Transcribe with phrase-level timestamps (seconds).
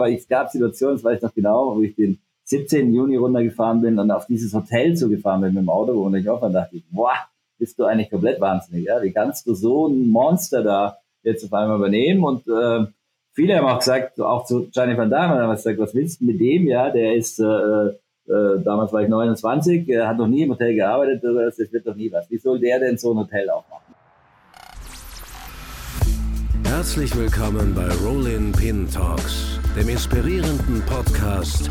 [0.00, 2.94] Aber es gab Situationen, das weiß ich noch genau, wo ich den 17.
[2.94, 6.40] Juni runtergefahren bin und auf dieses Hotel zugefahren bin mit dem Auto, wo ich auch
[6.40, 7.12] dann dachte, boah,
[7.58, 9.02] bist du eigentlich komplett wahnsinnig, ja?
[9.02, 12.24] Wie kannst du so ein Monster da jetzt auf einmal übernehmen?
[12.24, 12.86] Und äh,
[13.34, 16.40] viele haben auch gesagt, auch zu Gianni van Damme, haben gesagt, was willst du mit
[16.40, 16.88] dem, ja?
[16.88, 21.22] Der ist, äh, äh, damals war ich 29, er hat noch nie im Hotel gearbeitet,
[21.22, 22.30] das wird doch nie was.
[22.30, 23.94] Wie soll der denn so ein Hotel aufmachen?
[26.64, 31.68] Herzlich willkommen bei Rollin Pin Talks, dem inspirierenden Podcast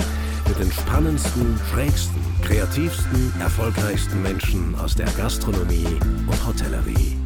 [0.48, 7.18] mit den spannendsten, schrägsten, kreativsten, erfolgreichsten Menschen aus der Gastronomie und Hotellerie.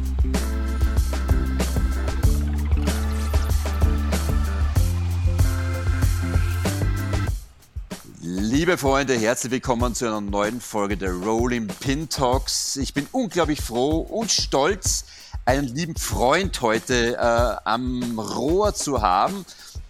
[8.20, 12.76] Liebe Freunde, herzlich willkommen zu einer neuen Folge der Rolling Pin Talks.
[12.76, 15.04] Ich bin unglaublich froh und stolz,
[15.44, 19.44] einen lieben Freund heute äh, am Rohr zu haben.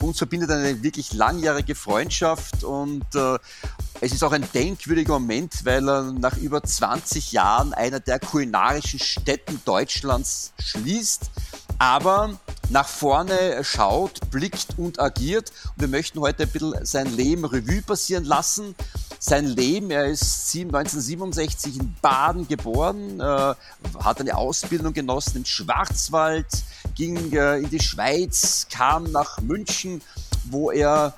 [0.05, 3.39] Uns verbindet eine wirklich langjährige Freundschaft und äh,
[4.03, 9.01] es ist auch ein denkwürdiger Moment, weil er nach über 20 Jahren einer der kulinarischen
[9.01, 11.31] Städten Deutschlands schließt,
[11.79, 15.53] aber nach vorne schaut, blickt und agiert.
[15.75, 18.75] Und wir möchten heute ein bisschen sein Leben Revue passieren lassen
[19.25, 19.91] sein Leben.
[19.91, 23.55] Er ist 1967 in Baden geboren, äh,
[24.03, 26.47] hat eine Ausbildung genossen im Schwarzwald,
[26.95, 30.03] ging äh, in die Schweiz, kam nach München,
[30.45, 31.15] wo er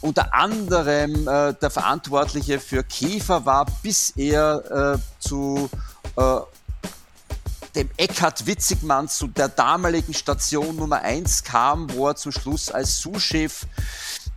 [0.00, 5.70] unter anderem äh, der Verantwortliche für Käfer war, bis er äh, zu
[6.16, 6.40] äh,
[7.74, 12.98] dem Eckhard Witzigmann zu der damaligen Station Nummer 1 kam, wo er zum Schluss als
[12.98, 13.66] Sous-Chef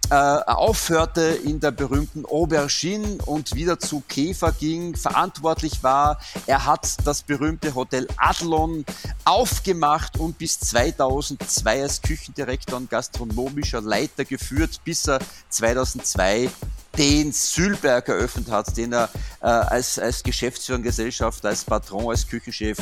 [0.10, 6.20] äh, aufhörte in der berühmten Aubergine und wieder zu Käfer ging, verantwortlich war.
[6.46, 8.86] Er hat das berühmte Hotel Adlon
[9.26, 15.20] aufgemacht und bis 2002 als Küchendirektor und gastronomischer Leiter geführt, bis er
[15.50, 16.50] 2002
[16.98, 19.10] den Sülberg eröffnet hat, den er
[19.42, 22.78] äh, als, als Geschäftsführer Gesellschaft, als Patron, als Küchenchef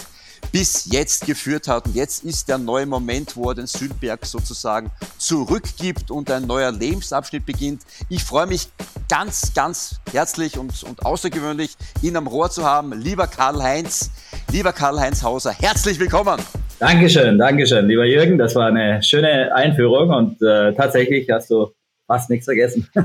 [0.56, 1.86] bis jetzt geführt hat.
[1.86, 6.72] Und jetzt ist der neue Moment, wo er den Südberg sozusagen zurückgibt und ein neuer
[6.72, 7.82] Lebensabschnitt beginnt.
[8.08, 8.70] Ich freue mich
[9.10, 12.94] ganz, ganz herzlich und, und außergewöhnlich, ihn am Rohr zu haben.
[12.94, 14.12] Lieber Karl-Heinz,
[14.50, 16.40] lieber Karl-Heinz Hauser, herzlich willkommen.
[16.80, 18.38] Dankeschön, Dankeschön, lieber Jürgen.
[18.38, 21.74] Das war eine schöne Einführung und äh, tatsächlich hast du
[22.08, 22.88] fast nichts vergessen.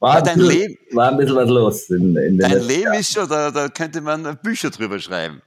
[0.00, 1.90] war, dein bisschen, Leben, war ein bisschen was los.
[1.90, 5.42] In, in dein Leben ist schon, da, da, könnte man Bücher drüber schreiben.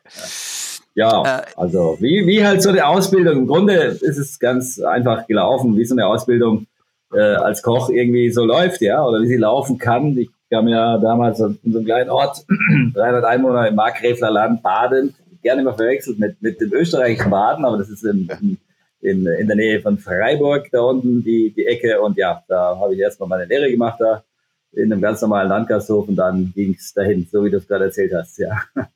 [0.96, 3.40] Ja, ja äh, also wie, wie halt so eine Ausbildung.
[3.40, 6.68] Im Grunde ist es ganz einfach gelaufen, wie so eine Ausbildung
[7.14, 10.18] äh, als Koch irgendwie so läuft, ja, oder wie sie laufen kann.
[10.18, 12.46] Ich kam ja damals in so einem kleinen Ort,
[12.94, 17.78] 300 Einwohner im Markgräfler Land, Baden, gerne immer verwechselt mit, mit dem österreichischen Baden, aber
[17.78, 18.58] das ist im, im
[19.02, 22.02] in, in der Nähe von Freiburg, da unten die, die Ecke.
[22.02, 24.24] Und ja, da habe ich erstmal meine Lehre gemacht da
[24.72, 27.86] in einem ganz normalen Landgasthof und dann ging es dahin, so wie du es gerade
[27.86, 28.62] erzählt hast, ja.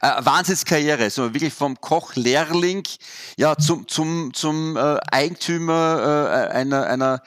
[0.00, 2.84] Äh, Wahnsinnskarriere, so wirklich vom Koch-Lehrling
[3.36, 7.22] ja, zum, zum, zum äh, Eigentümer äh, einer, einer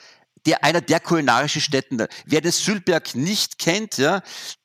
[0.46, 2.06] der, einer der kulinarischen Städten.
[2.26, 4.22] Wer den Sülberg nicht kennt, ja,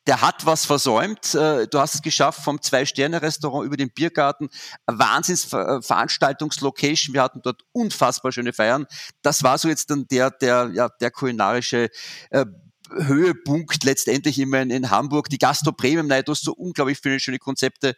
[0.07, 1.33] der hat was versäumt.
[1.35, 4.49] Äh, du hast es geschafft vom Zwei-Sterne-Restaurant über den Biergarten.
[4.87, 7.13] Wahnsinns-Veranstaltungslocation.
[7.13, 8.85] Wir hatten dort unfassbar schöne Feiern.
[9.21, 11.89] Das war so jetzt dann der, der, ja, der kulinarische
[12.31, 12.45] äh,
[12.91, 15.29] Höhepunkt letztendlich immer in, in Hamburg.
[15.29, 17.95] Die Gastro Premium Night, du hast so unglaublich viele schöne Konzepte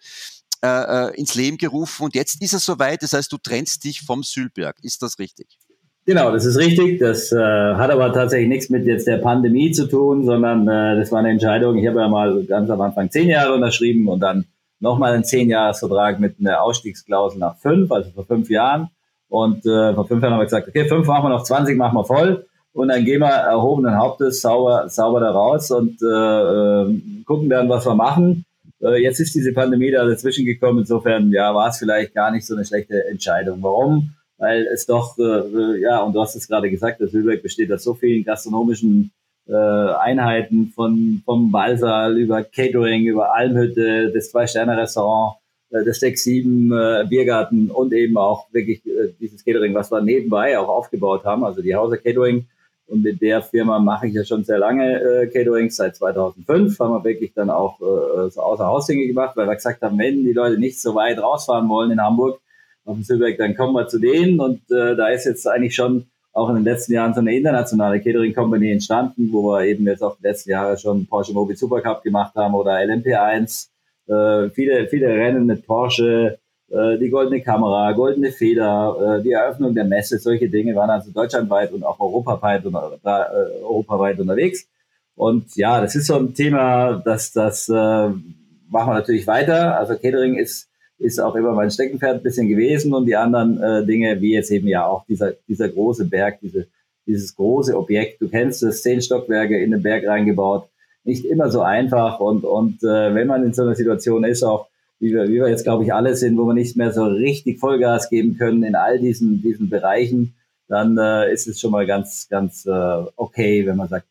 [0.63, 2.03] äh, äh, ins Leben gerufen.
[2.03, 3.02] Und jetzt ist es soweit.
[3.02, 4.78] Das heißt, du trennst dich vom Sülberg.
[4.84, 5.58] Ist das richtig?
[6.06, 7.00] Genau, das ist richtig.
[7.00, 11.12] Das äh, hat aber tatsächlich nichts mit jetzt der Pandemie zu tun, sondern äh, das
[11.12, 11.78] war eine Entscheidung.
[11.78, 14.45] Ich habe ja mal ganz am Anfang zehn Jahre unterschrieben und dann
[14.79, 18.89] nochmal einen Zehnjahresvertrag mit einer Ausstiegsklausel nach fünf, also vor fünf Jahren.
[19.29, 21.95] Und äh, vor fünf Jahren haben wir gesagt, okay, fünf machen wir noch, 20 machen
[21.95, 22.47] wir voll.
[22.73, 27.69] Und dann gehen wir erhobenen Hauptes sauber, sauber da raus und äh, äh, gucken dann,
[27.69, 28.45] was wir machen.
[28.81, 30.79] Äh, jetzt ist diese Pandemie da dazwischen gekommen.
[30.79, 33.62] Insofern, ja, war es vielleicht gar nicht so eine schlechte Entscheidung.
[33.62, 34.16] Warum?
[34.41, 37.84] Weil es doch, äh, ja, und du hast es gerade gesagt, das Lübeck besteht aus
[37.84, 39.12] so vielen gastronomischen
[39.48, 45.36] äh, Einheiten von vom Ballsaal über Catering, über Almhütte, das Zwei-Sterne-Restaurant,
[45.69, 50.01] äh, das Deck 7 äh, Biergarten und eben auch wirklich äh, dieses Catering, was wir
[50.01, 52.48] nebenbei auch aufgebaut haben, also die Hauser Catering.
[52.88, 56.94] Und mit der Firma mache ich ja schon sehr lange äh, Caterings, seit 2005 haben
[56.94, 60.33] wir wirklich dann auch äh, so außer Hausdinge gemacht, weil wir gesagt haben, wenn die
[60.33, 62.42] Leute nicht so weit rausfahren wollen in Hamburg,
[62.86, 66.06] auf dem Silberg, dann kommen wir zu denen und äh, da ist jetzt eigentlich schon
[66.33, 70.01] auch in den letzten Jahren so eine internationale Catering Company entstanden, wo wir eben jetzt
[70.01, 73.68] auch die letzten Jahre schon Porsche Mobil Supercup gemacht haben oder LMP1,
[74.07, 76.39] äh, viele, viele Rennen mit Porsche,
[76.69, 81.12] äh, die goldene Kamera, goldene Feder, äh, die Eröffnung der Messe, solche Dinge waren also
[81.12, 84.68] deutschlandweit und auch europaweit, äh, europaweit unterwegs.
[85.16, 88.24] Und ja, das ist so ein Thema, das, das äh, machen
[88.72, 89.78] wir natürlich weiter.
[89.78, 90.69] Also Catering ist,
[91.01, 94.51] ist auch immer mein Steckenpferd ein bisschen gewesen und die anderen äh, Dinge, wie jetzt
[94.51, 96.68] eben ja auch dieser, dieser große Berg, diese,
[97.07, 98.21] dieses große Objekt.
[98.21, 100.68] Du kennst es, zehn Stockwerke in den Berg reingebaut.
[101.03, 104.68] Nicht immer so einfach und, und äh, wenn man in so einer Situation ist, auch
[105.00, 107.59] wie wir, wie wir jetzt, glaube ich, alle sind, wo wir nicht mehr so richtig
[107.59, 110.36] Vollgas geben können in all diesen, diesen Bereichen,
[110.68, 114.06] dann äh, ist es schon mal ganz, ganz äh, okay, wenn man sagt,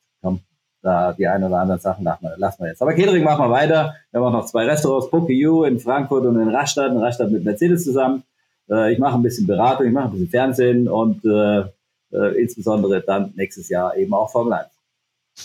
[0.82, 2.82] da die ein oder anderen Sachen lassen wir, jetzt.
[2.82, 3.94] Aber Catering machen wir weiter.
[4.10, 5.32] Wir haben auch noch zwei Restaurants, Poke
[5.66, 8.22] in Frankfurt und in Rastatt, in Rastatt mit Mercedes zusammen.
[8.70, 11.64] Äh, ich mache ein bisschen Beratung, ich mache ein bisschen Fernsehen und äh,
[12.12, 14.79] äh, insbesondere dann nächstes Jahr eben auch Formel 1.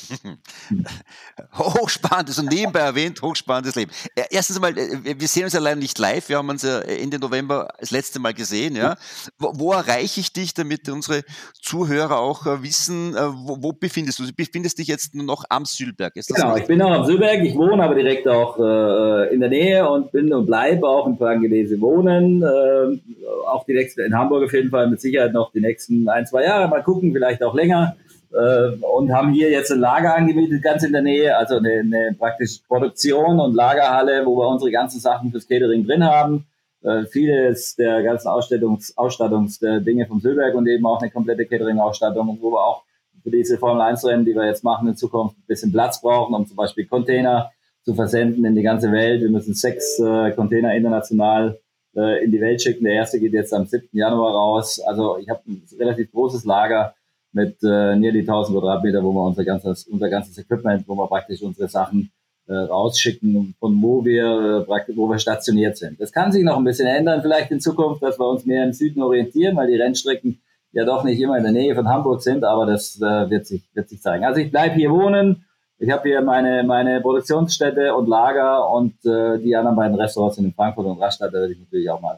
[1.57, 3.91] Hochspannendes und nebenbei erwähnt, hochspannendes Leben.
[4.29, 7.19] Erstens einmal, äh, wir sehen uns ja leider nicht live, wir haben uns ja Ende
[7.19, 8.75] November das letzte Mal gesehen.
[8.75, 8.95] Ja?
[9.37, 11.23] Wo, wo erreiche ich dich, damit unsere
[11.61, 14.35] Zuhörer auch äh, wissen, äh, wo, wo, befindest du dich?
[14.35, 16.13] Befindest dich jetzt nur noch am Sülberg?
[16.13, 16.61] genau, richtig?
[16.61, 20.11] ich bin noch am Sülberg, ich wohne aber direkt auch äh, in der Nähe und
[20.11, 22.41] bin und bleibe auch in Frankenese wohnen.
[22.41, 22.99] Äh,
[23.47, 26.43] auch die nächsten, in Hamburg auf jeden Fall mit Sicherheit noch die nächsten ein, zwei
[26.43, 26.67] Jahre.
[26.67, 30.91] Mal gucken, vielleicht auch länger äh, und haben hier jetzt ein Lager angemietet, ganz in
[30.91, 35.47] der Nähe, also eine, eine praktisch Produktion und Lagerhalle, wo wir unsere ganzen Sachen fürs
[35.47, 36.45] Catering drin haben.
[36.85, 42.51] Äh, vieles der ganzen Ausstattungs, Ausstattungsdinge vom Silberg und eben auch eine komplette Catering-Ausstattung, wo
[42.51, 42.83] wir auch
[43.23, 46.45] für diese Formel 1-Rennen, die wir jetzt machen in Zukunft, ein bisschen Platz brauchen, um
[46.45, 47.51] zum Beispiel Container
[47.83, 49.21] zu versenden in die ganze Welt.
[49.21, 51.59] Wir müssen sechs äh, Container international
[51.95, 52.83] äh, in die Welt schicken.
[52.83, 53.87] Der erste geht jetzt am 7.
[53.93, 54.79] Januar raus.
[54.79, 56.93] Also ich habe ein relativ großes Lager
[57.35, 61.41] mit äh, nearly 1000 Quadratmeter, wo wir unser ganzes, unser ganzes Equipment, wo wir praktisch
[61.41, 62.09] unsere Sachen
[62.47, 65.99] äh, rausschicken, von wo wir äh, praktisch, wo wir stationiert sind.
[65.99, 68.71] Das kann sich noch ein bisschen ändern, vielleicht in Zukunft, dass wir uns mehr im
[68.71, 70.41] Süden orientieren, weil die Rennstrecken
[70.71, 73.63] ja doch nicht immer in der Nähe von Hamburg sind, aber das äh, wird sich
[73.73, 74.23] wird sich zeigen.
[74.23, 75.45] Also ich bleibe hier wohnen.
[75.77, 80.45] Ich habe hier meine meine Produktionsstätte und Lager und äh, die anderen beiden Restaurants sind
[80.45, 82.17] in Frankfurt und Rastatt, da werde ich natürlich auch mal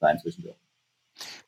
[0.00, 0.56] sein zwischendurch.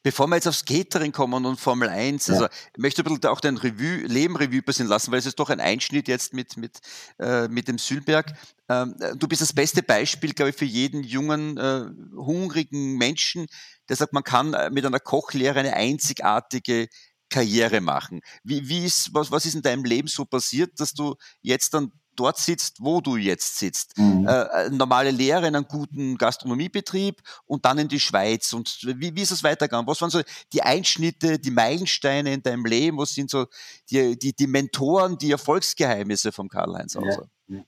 [0.08, 2.32] Bevor wir jetzt aufs Catering kommen und Formel 1, ja.
[2.32, 5.38] also ich möchte ein bisschen auch dein Revue, Leben Revue passieren lassen, weil es ist
[5.38, 6.78] doch ein Einschnitt jetzt mit, mit,
[7.18, 8.32] äh, mit dem Sülberg.
[8.70, 11.84] Ähm, du bist das beste Beispiel, glaube ich, für jeden jungen, äh,
[12.16, 13.48] hungrigen Menschen,
[13.90, 16.88] der sagt, man kann äh, mit einer Kochlehre eine einzigartige
[17.28, 18.22] Karriere machen.
[18.42, 21.92] Wie, wie ist, was, was ist in deinem Leben so passiert, dass du jetzt dann
[22.18, 23.96] dort sitzt, wo du jetzt sitzt.
[23.96, 24.26] Mhm.
[24.26, 28.52] Äh, normale Lehre in einem guten Gastronomiebetrieb und dann in die Schweiz.
[28.52, 29.86] Und wie, wie ist es weitergegangen?
[29.86, 30.20] Was waren so
[30.52, 32.98] die Einschnitte, die Meilensteine in deinem Leben?
[32.98, 33.46] Was sind so
[33.90, 37.64] die, die, die Mentoren, die Erfolgsgeheimnisse vom Karl-Heinz ja.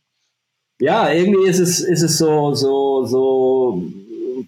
[0.81, 3.82] ja, irgendwie ist es, ist es so, so, so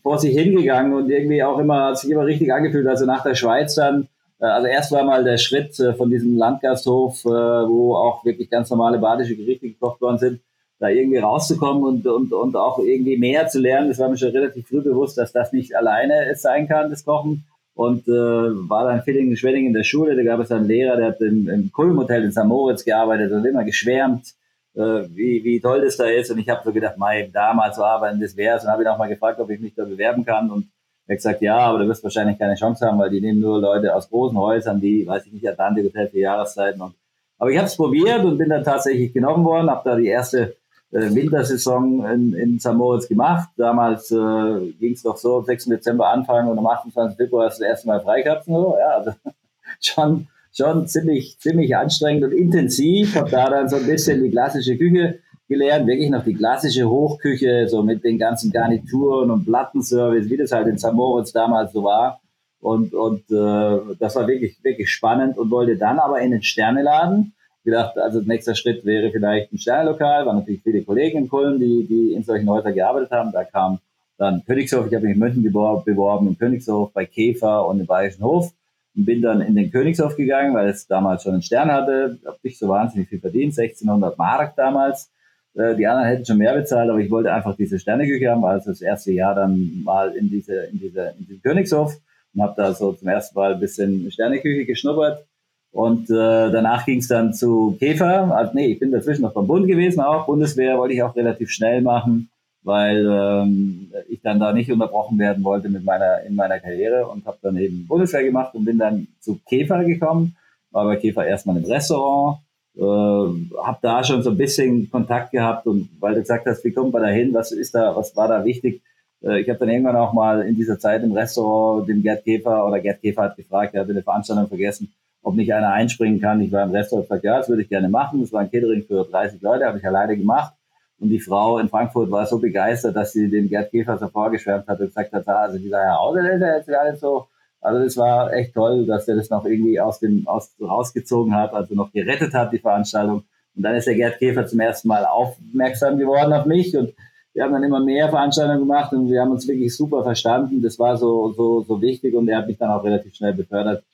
[0.03, 2.87] vor sich hingegangen und irgendwie auch immer, hat sich immer richtig angefühlt.
[2.87, 4.07] Also nach der Schweiz dann äh,
[4.47, 8.71] also erst war mal der Schritt äh, von diesem Landgasthof, äh, wo auch wirklich ganz
[8.71, 10.41] normale badische Gerichte gekocht worden sind,
[10.79, 13.89] da irgendwie rauszukommen und, und, und auch irgendwie mehr zu lernen.
[13.89, 17.05] Das war mir schon relativ früh bewusst, dass das nicht alleine es sein kann, das
[17.05, 17.44] Kochen.
[17.75, 21.06] Und äh, war dann Villingen Schwenning in der Schule, da gab es einen Lehrer, der
[21.06, 22.44] hat im, im Kulmhotel in St.
[22.44, 24.35] Moritz gearbeitet und immer geschwärmt,
[24.75, 26.31] äh, wie, wie toll das da ist.
[26.31, 28.65] Und ich habe so gedacht, mei, damals zu arbeiten, das wär's.
[28.65, 30.50] Und habe ihn auch mal gefragt, ob ich mich da bewerben kann.
[30.50, 30.67] Und
[31.07, 33.61] er hat gesagt, ja, aber du wirst wahrscheinlich keine Chance haben, weil die nehmen nur
[33.61, 36.81] Leute aus großen Häusern, die, weiß ich nicht, Atlantik Hotel für Jahreszeiten.
[36.81, 36.95] Und,
[37.39, 40.56] aber ich habe es probiert und bin dann tatsächlich genommen worden, habe da die erste
[40.93, 42.75] äh, Wintersaison in, in St.
[42.75, 43.49] Moritz gemacht.
[43.56, 45.65] Damals äh, ging es doch so, am 6.
[45.67, 47.17] Dezember anfangen und am 28.
[47.17, 48.44] Februar hast du das erste Mal gehabt.
[48.44, 48.77] So.
[48.79, 49.13] Ja, also
[49.81, 53.17] schon, schon ziemlich, ziemlich anstrengend und intensiv.
[53.17, 55.19] Habe da dann so ein bisschen die klassische Küche
[55.53, 60.53] gelernt, wirklich noch die klassische Hochküche, so mit den ganzen Garnituren und Plattenservice, wie das
[60.53, 60.93] halt in St.
[60.93, 62.21] Moritz damals so war.
[62.61, 67.35] Und, und äh, das war wirklich, wirklich spannend und wollte dann aber in den Sterneladen.
[67.65, 71.87] Gedacht, also nächster Schritt wäre vielleicht ein Sternelokal, waren natürlich viele Kollegen in Köln, die,
[71.87, 73.31] die in solchen Häusern gearbeitet haben.
[73.31, 73.79] Da kam
[74.19, 78.25] dann Königshof, ich habe mich in München beworben, im Königshof, bei Käfer und im Bayerischen
[78.25, 78.53] Hof
[78.97, 82.39] und bin dann in den Königshof gegangen, weil es damals schon einen Stern hatte, habe
[82.43, 85.11] nicht so wahnsinnig viel verdient, 1600 Mark damals
[85.55, 88.71] äh, die anderen hätten schon mehr bezahlt, aber ich wollte einfach diese Sterneküche haben, also
[88.71, 91.94] das erste Jahr dann mal in diese, in diese, in den Königshof
[92.35, 95.25] und habe da so zum ersten Mal ein bisschen Sterneküche geschnuppert.
[95.73, 98.35] Und äh, danach ging es dann zu Käfer.
[98.37, 101.51] Also, nee, ich bin dazwischen noch beim Bund gewesen, auch Bundeswehr wollte ich auch relativ
[101.51, 102.29] schnell machen,
[102.63, 107.25] weil ähm, ich dann da nicht unterbrochen werden wollte mit meiner in meiner Karriere und
[107.25, 110.37] habe dann eben Bundeswehr gemacht und bin dann zu Käfer gekommen.
[110.73, 112.39] War bei Käfer erstmal im Restaurant
[112.76, 116.72] äh, habe da schon so ein bisschen Kontakt gehabt und weil du gesagt hast, wie
[116.72, 118.82] kommt man da hin, was ist da, was war da wichtig,
[119.22, 122.67] äh, ich habe dann irgendwann auch mal in dieser Zeit im Restaurant dem Gerd Käfer
[122.67, 126.41] oder Gerd Käfer hat gefragt, er hatte eine Veranstaltung vergessen, ob nicht einer einspringen kann.
[126.41, 128.20] Ich war im Restaurant gesagt, ja, das würde ich gerne machen.
[128.20, 130.55] Das war ein Catering für 30 Leute, habe ich alleine gemacht.
[130.98, 134.69] Und die Frau in Frankfurt war so begeistert, dass sie dem Gerd Käfer so vorgeschwärmt
[134.69, 137.26] hat und gesagt hat, also dieser Herr Außerländer ist gar nicht so.
[137.63, 141.55] Also das war echt toll, dass er das noch irgendwie aus dem aus rausgezogen hat,
[141.55, 143.23] also noch gerettet hat, die Veranstaltung.
[143.55, 146.93] Und dann ist der Gerd Käfer zum ersten Mal aufmerksam geworden auf mich und
[147.35, 150.63] wir haben dann immer mehr Veranstaltungen gemacht und wir haben uns wirklich super verstanden.
[150.63, 153.85] Das war so, so, so wichtig und er hat mich dann auch relativ schnell befördert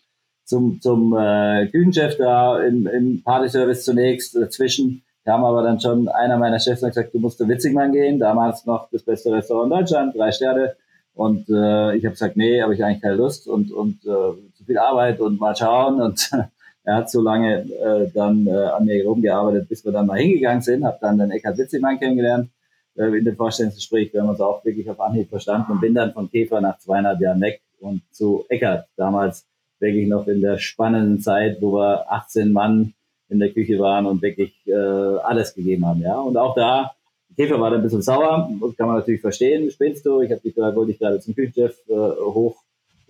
[0.49, 4.35] zum, zum äh, Küchenchef da im, im Partyservice zunächst.
[4.35, 7.93] Dazwischen kam aber dann schon einer meiner Chefs und hat gesagt, du musst zu Witzigmann
[7.93, 10.75] gehen, damals noch das beste Restaurant in Deutschland, drei Sterne.
[11.19, 14.65] Und äh, ich habe gesagt, nee, habe ich eigentlich keine Lust und, und äh, zu
[14.65, 16.01] viel Arbeit und mal schauen.
[16.01, 16.31] Und
[16.85, 20.63] er hat so lange äh, dann äh, an mir rumgearbeitet, bis wir dann mal hingegangen
[20.63, 22.51] sind, habe dann den Eckhard Witzigmann kennengelernt
[22.95, 24.13] äh, in dem Vorstellungsgespräch.
[24.13, 27.21] Wir haben uns auch wirklich auf Anhieb verstanden und bin dann von Käfer nach zweieinhalb
[27.21, 28.87] Jahren weg und zu Eckert.
[28.95, 29.45] Damals
[29.81, 32.95] wirklich noch in der spannenden Zeit, wo wir 18 Mann
[33.29, 36.01] in der Küche waren und wirklich äh, alles gegeben haben.
[36.01, 36.93] Ja, und auch da
[37.39, 39.71] Käfer war dann ein bisschen sauer, das kann man natürlich verstehen.
[39.71, 40.23] Spinnst du?
[40.23, 42.57] Ich habe dich da wollte ich gerade zum Küchenchef äh, hoch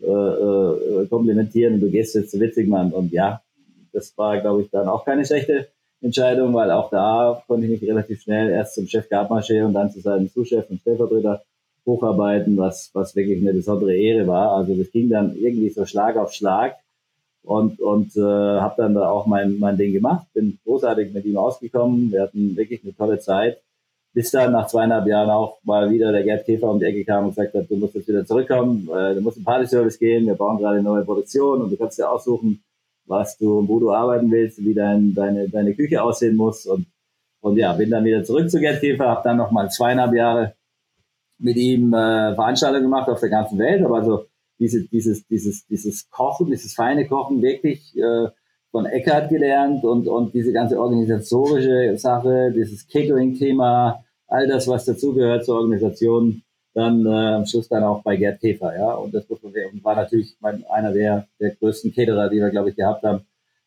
[0.02, 3.40] äh, äh, komplimentieren und du gehst jetzt zu Witzigmann und ja,
[3.92, 5.68] das war glaube ich dann auch keine schlechte
[6.02, 9.90] Entscheidung, weil auch da konnte ich mich relativ schnell erst zum Chef Gabmarsche und dann
[9.90, 11.42] zu seinem Zuschef und Stellvertreter
[11.86, 14.52] hocharbeiten, was, was wirklich eine besondere Ehre war.
[14.52, 16.76] Also das ging dann irgendwie so Schlag auf Schlag
[17.42, 21.38] und, und äh, habe dann da auch mein, mein Ding gemacht, bin großartig mit ihm
[21.38, 23.58] ausgekommen, wir hatten wirklich eine tolle Zeit,
[24.18, 27.26] bis dann nach zweieinhalb Jahren auch mal wieder der Gerd Käfer um die Ecke kam
[27.26, 30.34] und gesagt hat, du musst jetzt wieder zurückkommen, äh, du musst in Partyservice gehen, wir
[30.34, 32.60] bauen gerade eine neue Produktion und du kannst dir aussuchen,
[33.06, 36.66] was du, wo du arbeiten willst, wie dein, deine, deine Küche aussehen muss.
[36.66, 36.86] Und,
[37.42, 40.54] und ja, bin dann wieder zurück zu Gerd Käfer, habe dann noch mal zweieinhalb Jahre
[41.38, 43.84] mit ihm äh, Veranstaltungen gemacht auf der ganzen Welt.
[43.84, 44.24] Aber also
[44.58, 48.26] diese, dieses, dieses, dieses Kochen, dieses feine Kochen wirklich äh,
[48.72, 55.44] von Eckart gelernt und, und diese ganze organisatorische Sache, dieses Catering-Thema, all das, was dazugehört
[55.44, 56.42] zur Organisation,
[56.74, 58.92] dann äh, am Schluss dann auch bei Gerd Käfer, ja.
[58.94, 63.02] Und das war natürlich mein, einer der, der größten Caterer, die wir, glaube ich, gehabt
[63.02, 63.22] haben.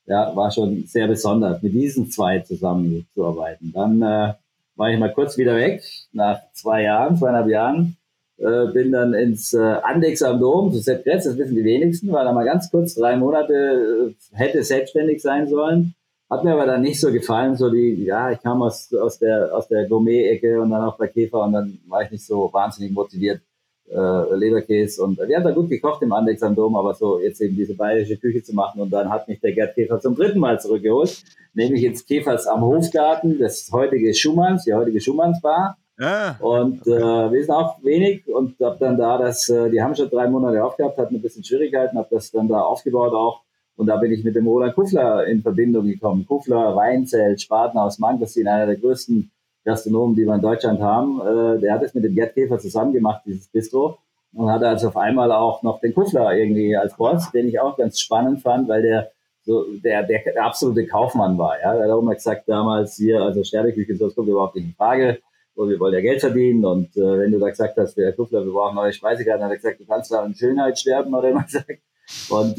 [0.06, 3.72] Ja, war schon sehr besonders, mit diesen zwei zusammenzuarbeiten.
[3.74, 4.34] Dann äh,
[4.76, 7.98] war ich mal kurz wieder weg, nach zwei Jahren, zweieinhalb Jahren,
[8.38, 12.12] äh, bin dann ins äh, Andex am Dom, zu Sepp Gretz, das wissen die wenigsten,
[12.12, 15.96] war da mal ganz kurz drei Monate, äh, hätte selbstständig sein sollen
[16.32, 19.54] hat mir aber dann nicht so gefallen, so die, ja, ich kam aus, aus der,
[19.54, 22.94] aus der Gourmet-Ecke und dann auch bei Käfer und dann war ich nicht so wahnsinnig
[22.94, 23.42] motiviert,
[23.90, 27.42] äh, Leberkäse und wir haben da gut gekocht im Andex am Dom, aber so jetzt
[27.42, 30.40] eben diese bayerische Küche zu machen und dann hat mich der Gerd Käfer zum dritten
[30.40, 31.22] Mal zurückgeholt,
[31.54, 35.78] nämlich ins Käfers am Hofgarten, das heutige Schumanns, die heutige Schumanns Bar.
[36.00, 36.96] Ah, und okay.
[36.96, 40.28] äh, wir sind auch wenig und hab dann da das, äh, die haben schon drei
[40.30, 43.42] Monate aufgehabt, hatten ein bisschen Schwierigkeiten, hab das dann da aufgebaut auch
[43.76, 46.26] und da bin ich mit dem Roland Kuffler in Verbindung gekommen.
[46.28, 49.32] Kuffler, Weinzelt, Spaten aus Mankelstein, einer der größten
[49.64, 51.20] Gastronomen, die wir in Deutschland haben.
[51.22, 53.98] Äh, der hat es mit dem Gerd Käfer zusammen gemacht, dieses Bistro.
[54.34, 57.78] Und hatte also auf einmal auch noch den Kuffler irgendwie als Boss, den ich auch
[57.78, 59.12] ganz spannend fand, weil der
[59.44, 61.60] so der, der, der absolute Kaufmann war.
[61.60, 64.74] Ja, er hat auch immer gesagt damals hier, also Sterneküche, das kommt überhaupt nicht in
[64.74, 65.20] Frage.
[65.56, 68.46] So, wir wollen ja Geld verdienen und äh, wenn du da gesagt hast, der Kuffler,
[68.46, 71.44] wir brauchen neue Speisekarten, hat er gesagt, du kannst da an Schönheit sterben, oder immer
[71.52, 71.82] gesagt.
[72.30, 72.58] Und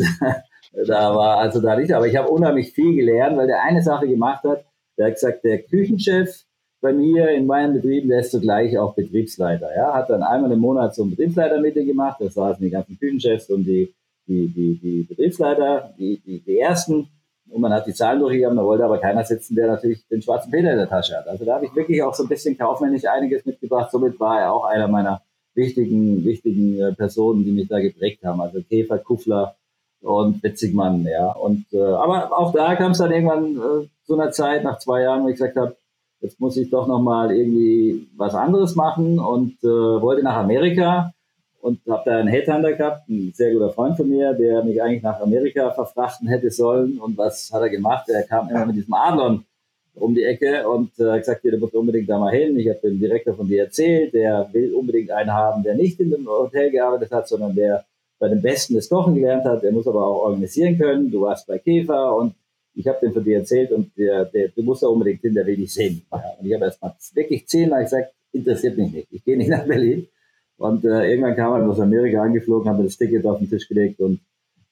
[0.73, 4.09] da war also da nicht, aber ich habe unheimlich viel gelernt, weil der eine Sache
[4.09, 4.65] gemacht hat,
[4.97, 6.45] der hat gesagt, der Küchenchef
[6.81, 9.75] bei mir in meinem Betrieb, der ist zugleich auch Betriebsleiter.
[9.75, 13.51] Ja, hat dann einmal im Monat so ein Betriebsleitermitte gemacht, das saßen die ganzen Küchenchefs
[13.51, 13.95] und die,
[14.27, 17.09] die, die, die Betriebsleiter, die, die, die ersten.
[17.51, 20.51] Und man hat die Zahlen durchgegeben, da wollte aber keiner sitzen, der natürlich den schwarzen
[20.51, 21.29] Peter in der Tasche hat.
[21.29, 23.91] Also da habe ich wirklich auch so ein bisschen kaufmännisch einiges mitgebracht.
[23.91, 25.23] Somit war er auch einer meiner
[25.55, 28.41] wichtigen, wichtigen äh, Personen, die mich da geprägt haben.
[28.41, 29.55] Also Käfer, Kuffler,
[30.03, 31.33] und Witzigmann, ja.
[31.33, 35.03] Und äh, aber auch da kam es dann irgendwann äh, zu einer Zeit nach zwei
[35.03, 35.77] Jahren, wo ich gesagt habe,
[36.21, 41.13] jetzt muss ich doch noch mal irgendwie was anderes machen und äh, wollte nach Amerika
[41.61, 45.03] und habe da einen Headhunter gehabt, ein sehr guter Freund von mir, der mich eigentlich
[45.03, 46.99] nach Amerika verfrachten hätte sollen.
[46.99, 48.09] Und was hat er gemacht?
[48.09, 49.45] Er kam immer mit diesem Adlon
[49.95, 52.59] um die Ecke und äh, gesagt, ihr müsst unbedingt da mal hin.
[52.59, 56.11] Ich habe dem Direktor von dir erzählt, der will unbedingt einen haben, der nicht in
[56.11, 57.85] dem Hotel gearbeitet hat, sondern der
[58.23, 61.11] bei den Besten das Kochen gelernt hat, der muss aber auch organisieren können.
[61.11, 62.37] Du warst bei Käfer und
[62.73, 65.45] ich habe den von dir erzählt und der, der, du musst da unbedingt hin, der
[65.45, 66.03] will dich sehen.
[66.13, 69.51] Ja, und ich habe erst mal wirklich zehnmal gesagt, interessiert mich nicht, ich gehe nicht
[69.51, 70.07] nach Berlin.
[70.57, 73.99] Und äh, irgendwann kam er aus Amerika angeflogen, habe das Ticket auf den Tisch gelegt
[73.99, 74.21] und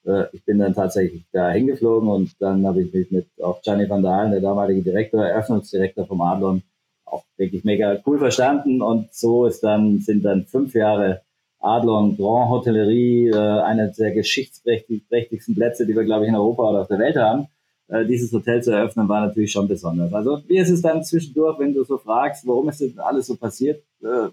[0.05, 3.89] äh, ich bin dann tatsächlich da hingeflogen und dann habe ich mich mit auch Gianni
[3.89, 6.63] van Dalen, der damalige Direktor, Eröffnungsdirektor vom Adlon,
[7.03, 11.21] auch wirklich mega cool verstanden und so ist dann, sind dann fünf Jahre
[11.61, 16.81] Adlon Grand Hotellerie, äh, einer der geschichtsträchtigsten Plätze, die wir, glaube ich, in Europa oder
[16.81, 17.47] auf der Welt haben.
[17.87, 20.13] Äh, dieses Hotel zu eröffnen, war natürlich schon besonders.
[20.13, 23.35] Also wie ist es dann zwischendurch, wenn du so fragst, warum ist das alles so
[23.35, 23.83] passiert?
[24.01, 24.29] Äh,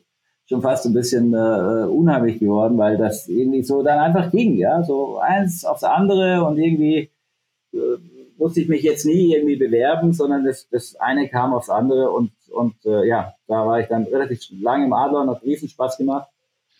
[0.47, 4.83] schon fast ein bisschen äh, unheimlich geworden, weil das irgendwie so dann einfach ging, ja,
[4.83, 7.11] so eins aufs andere und irgendwie
[7.75, 7.99] äh,
[8.39, 12.31] musste ich mich jetzt nie irgendwie bewerben, sondern das, das eine kam aufs andere und,
[12.51, 15.99] und äh, ja, da war ich dann relativ lange im Adler und hat riesen Spaß
[15.99, 16.29] gemacht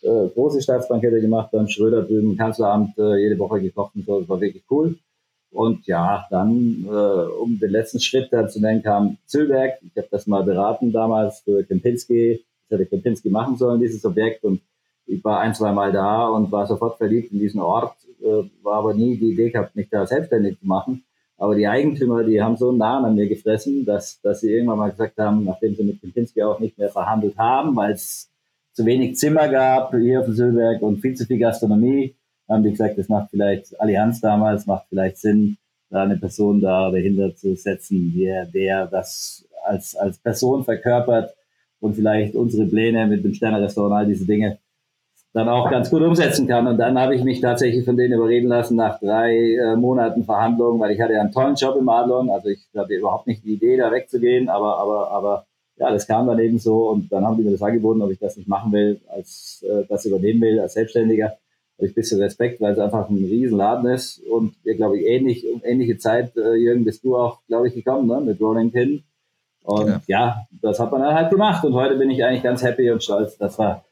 [0.03, 4.39] äh, große Staatsbankette gemacht beim Schröder drüben Kanzleramt, äh, jede Woche gekocht so, das war
[4.39, 4.95] wirklich cool.
[5.51, 6.91] Und ja, dann, äh,
[7.41, 9.79] um den letzten Schritt da zu nennen, kam Zülberg.
[9.81, 12.43] Ich habe das mal beraten damals für Kempinski.
[12.69, 14.43] Das hätte Kempinski machen sollen, dieses Objekt.
[14.43, 14.61] Und
[15.07, 18.75] ich war ein, zwei Mal da und war sofort verliebt in diesen Ort, äh, war
[18.75, 21.03] aber nie die Idee gehabt, mich da selbstständig zu machen.
[21.37, 24.91] Aber die Eigentümer, die haben so Namen an mir gefressen, dass, dass sie irgendwann mal
[24.91, 28.29] gesagt haben, nachdem sie mit Kempinski auch nicht mehr verhandelt haben, weil es
[28.79, 32.15] zu wenig Zimmer gab hier auf dem Silberg und viel zu viel Gastronomie.
[32.47, 35.57] Haben die gesagt, das macht vielleicht Allianz damals, macht vielleicht Sinn,
[35.89, 41.35] da eine Person da dahinter zu setzen, der, der das als, als Person verkörpert
[41.81, 44.59] und vielleicht unsere Pläne mit dem Sternerestaurant, all diese Dinge
[45.33, 46.65] dann auch ganz gut umsetzen kann.
[46.65, 50.79] Und dann habe ich mich tatsächlich von denen überreden lassen nach drei äh, Monaten Verhandlungen,
[50.79, 52.29] weil ich hatte ja einen tollen Job im Adlon.
[52.29, 55.45] Also ich hatte überhaupt nicht die Idee, da wegzugehen, aber, aber, aber
[55.79, 58.19] ja, das kam dann eben so und dann haben die mir das angeboten, ob ich
[58.19, 61.37] das nicht machen will, als äh, das übernehmen will als Selbstständiger.
[61.77, 65.05] Habe ich ein bisschen Respekt, weil es einfach ein Riesenladen ist und wir, glaube ich,
[65.05, 68.71] ähnlich, um ähnliche Zeit, äh, Jürgen, bist du auch, glaube ich, gekommen, ne, mit Rolling
[68.71, 69.03] Pin.
[69.63, 70.01] Und ja.
[70.07, 73.03] ja, das hat man dann halt gemacht und heute bin ich eigentlich ganz happy und
[73.03, 73.83] stolz, dass wir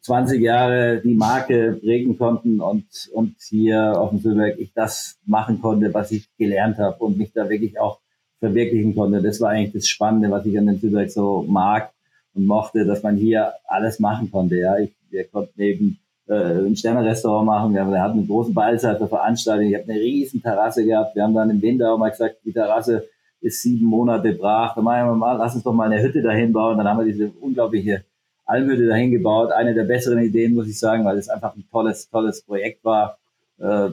[0.00, 5.60] 20 Jahre die Marke prägen konnten und, und hier auf dem Silberg ich das machen
[5.60, 8.00] konnte, was ich gelernt habe und mich da wirklich auch
[8.40, 9.22] verwirklichen konnte.
[9.22, 11.90] Das war eigentlich das Spannende, was ich an den Zürich so mag
[12.34, 14.56] und mochte, dass man hier alles machen konnte.
[14.56, 17.74] Ja, ich, wir konnten eben äh, ein Sternerestaurant machen.
[17.74, 19.70] Wir, haben, wir hatten einen großen Ballsaal für Veranstaltungen.
[19.70, 21.14] Ich habe eine riesen Terrasse gehabt.
[21.14, 23.08] Wir haben dann im Winter auch mal gesagt, die Terrasse
[23.40, 24.74] ist sieben Monate brach.
[24.74, 26.76] Dann machen wir mal, lass uns doch mal eine Hütte dahin bauen.
[26.76, 28.04] Dann haben wir diese unglaubliche
[28.44, 29.50] Almhütte dahin gebaut.
[29.52, 33.18] Eine der besseren Ideen, muss ich sagen, weil es einfach ein tolles, tolles Projekt war.
[33.58, 33.88] Äh,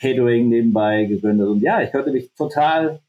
[0.00, 1.48] Catering nebenbei gegründet.
[1.48, 3.00] Und ja, ich konnte mich total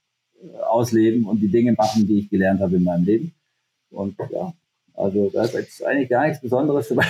[0.70, 3.34] ausleben und die Dinge machen, die ich gelernt habe in meinem Leben.
[3.92, 4.54] Und ja,
[5.00, 7.06] also da ist jetzt eigentlich gar nichts Besonderes dabei.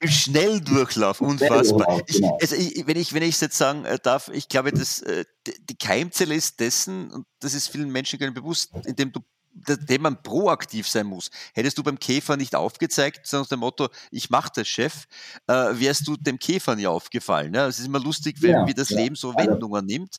[0.00, 2.02] Im Schnelldurchlauf, unfassbar.
[2.06, 2.36] Ich, genau.
[2.40, 5.76] also ich, wenn ich wenn ich jetzt sagen äh, darf, ich glaube, dass äh, die
[5.76, 9.20] Keimzelle ist dessen und das ist vielen Menschen gar nicht bewusst, indem du
[9.54, 11.30] dem man proaktiv sein muss.
[11.54, 15.04] Hättest du beim Käfer nicht aufgezeigt, sondern dem Motto, ich mache das, Chef,
[15.46, 17.54] äh, wärst du dem Käfer nie aufgefallen.
[17.54, 17.68] Ja?
[17.68, 18.98] Es ist immer lustig, wenn, ja, wie das ja.
[18.98, 20.16] Leben so also Wendungen nimmt.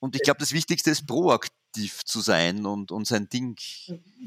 [0.00, 3.56] Und ich glaube, das Wichtigste ist, proaktiv zu sein und, und sein Ding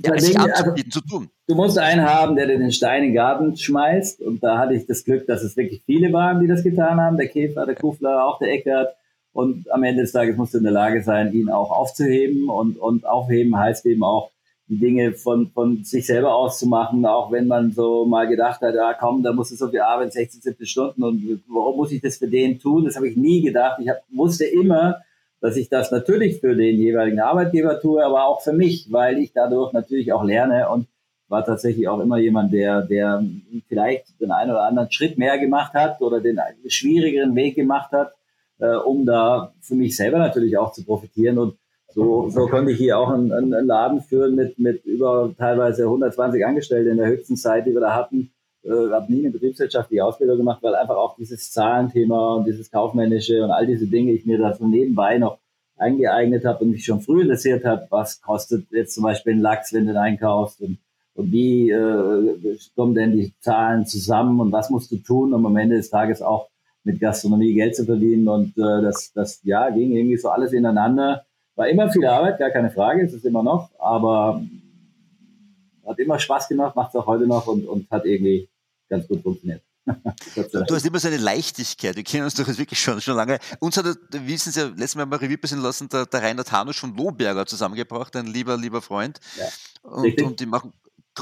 [0.03, 1.29] ja, sich anzubieten, also, zu tun.
[1.47, 4.21] Du musst einen haben, der dir den Stein in den Garten schmeißt.
[4.21, 7.17] Und da hatte ich das Glück, dass es wirklich viele waren, die das getan haben.
[7.17, 8.95] Der Käfer, der Kufler, auch der Eckert.
[9.33, 12.49] Und am Ende des Tages musst du in der Lage sein, ihn auch aufzuheben.
[12.49, 14.31] Und, und aufheben heißt eben auch,
[14.69, 18.93] die Dinge von, von sich selber auszumachen, auch wenn man so mal gedacht hat, ja
[18.93, 22.17] komm, da muss es so viel arbeiten, 16, 17 Stunden und warum muss ich das
[22.17, 22.85] für den tun?
[22.85, 23.79] Das habe ich nie gedacht.
[23.81, 25.01] Ich hab, wusste immer,
[25.39, 29.31] dass ich das natürlich für den jeweiligen Arbeitgeber tue, aber auch für mich, weil ich
[29.33, 30.87] dadurch natürlich auch lerne und
[31.29, 33.23] war tatsächlich auch immer jemand, der, der
[33.67, 38.13] vielleicht den einen oder anderen Schritt mehr gemacht hat oder den schwierigeren Weg gemacht hat,
[38.59, 41.57] äh, um da für mich selber natürlich auch zu profitieren und
[41.97, 46.45] so, so konnte ich hier auch einen, einen Laden führen mit, mit über teilweise 120
[46.45, 48.29] Angestellten in der höchsten Zeit, die wir da hatten.
[48.63, 53.43] Äh, habe nie eine betriebswirtschaftliche Ausbildung gemacht, weil einfach auch dieses Zahlenthema und dieses kaufmännische
[53.43, 55.39] und all diese Dinge ich mir da so nebenbei noch
[55.75, 59.73] eingeeignet habe und mich schon früh interessiert hat, was kostet jetzt zum Beispiel ein Lachs,
[59.73, 60.77] wenn du den einkaufst und,
[61.15, 65.57] und wie äh, kommen denn die Zahlen zusammen und was musst du tun, um am
[65.57, 66.47] Ende des Tages auch
[66.83, 71.23] mit Gastronomie Geld zu verdienen und äh, das, das ja ging irgendwie so alles ineinander
[71.57, 74.41] war immer viel Arbeit, gar keine Frage, ist es immer noch, aber
[75.85, 78.47] hat immer Spaß gemacht, macht es auch heute noch und, und hat irgendwie
[78.89, 79.61] ganz gut funktioniert.
[79.85, 81.95] du hast immer so eine Leichtigkeit.
[81.95, 83.39] Wir kennen uns doch jetzt wirklich schon, schon lange.
[83.59, 86.51] Uns hat, wir wissen es ja, letztes Mal mal Revue passieren lassen, der, der Reinhard
[86.51, 89.19] Hanusch von Lohberger zusammengebracht, ein lieber, lieber Freund.
[89.37, 90.73] Ja, und, und, die machen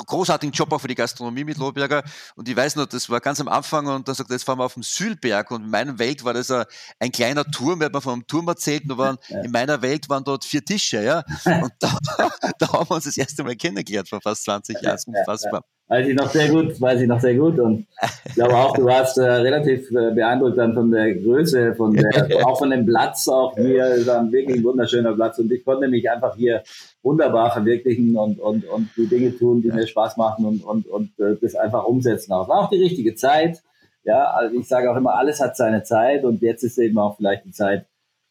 [0.04, 2.04] großartigen Job auch für die Gastronomie mit Lohberger.
[2.36, 4.60] Und ich weiß noch, das war ganz am Anfang und da sagt er, jetzt fahren
[4.60, 6.66] wir auf dem Sülberg und in meiner Welt war das ein,
[7.00, 10.24] ein kleiner Turm, wir haben von einem Turm erzählt, nur waren, in meiner Welt waren
[10.24, 11.24] dort vier Tische, ja.
[11.46, 11.98] Und da,
[12.60, 15.00] da haben wir uns das erste Mal kennengelernt vor fast 20 Jahren.
[15.08, 15.64] Unfassbar.
[15.88, 17.60] Weiß ich noch sehr gut, weiß ich noch sehr gut.
[17.60, 17.86] Und
[18.26, 22.28] ich glaube auch, du warst äh, relativ äh, beeindruckt dann von der Größe, von der,
[22.46, 23.84] auch von dem Platz auch hier.
[24.06, 26.64] War ein wirklich wunderschöner Platz und ich konnte mich einfach hier
[27.04, 31.20] wunderbar verwirklichen und, und, und die Dinge tun, die mir Spaß machen und, und, und
[31.20, 32.34] äh, das einfach umsetzen.
[32.34, 33.62] Auch war auch die richtige Zeit.
[34.04, 37.18] Ja, also ich sage auch immer, alles hat seine Zeit und jetzt ist eben auch
[37.18, 37.86] vielleicht die Zeit,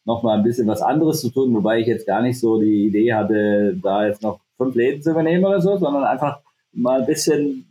[0.05, 2.85] noch mal ein bisschen was anderes zu tun, wobei ich jetzt gar nicht so die
[2.85, 6.41] Idee hatte, da jetzt noch fünf Läden zu übernehmen oder so, sondern einfach
[6.75, 7.65] mal ein bisschen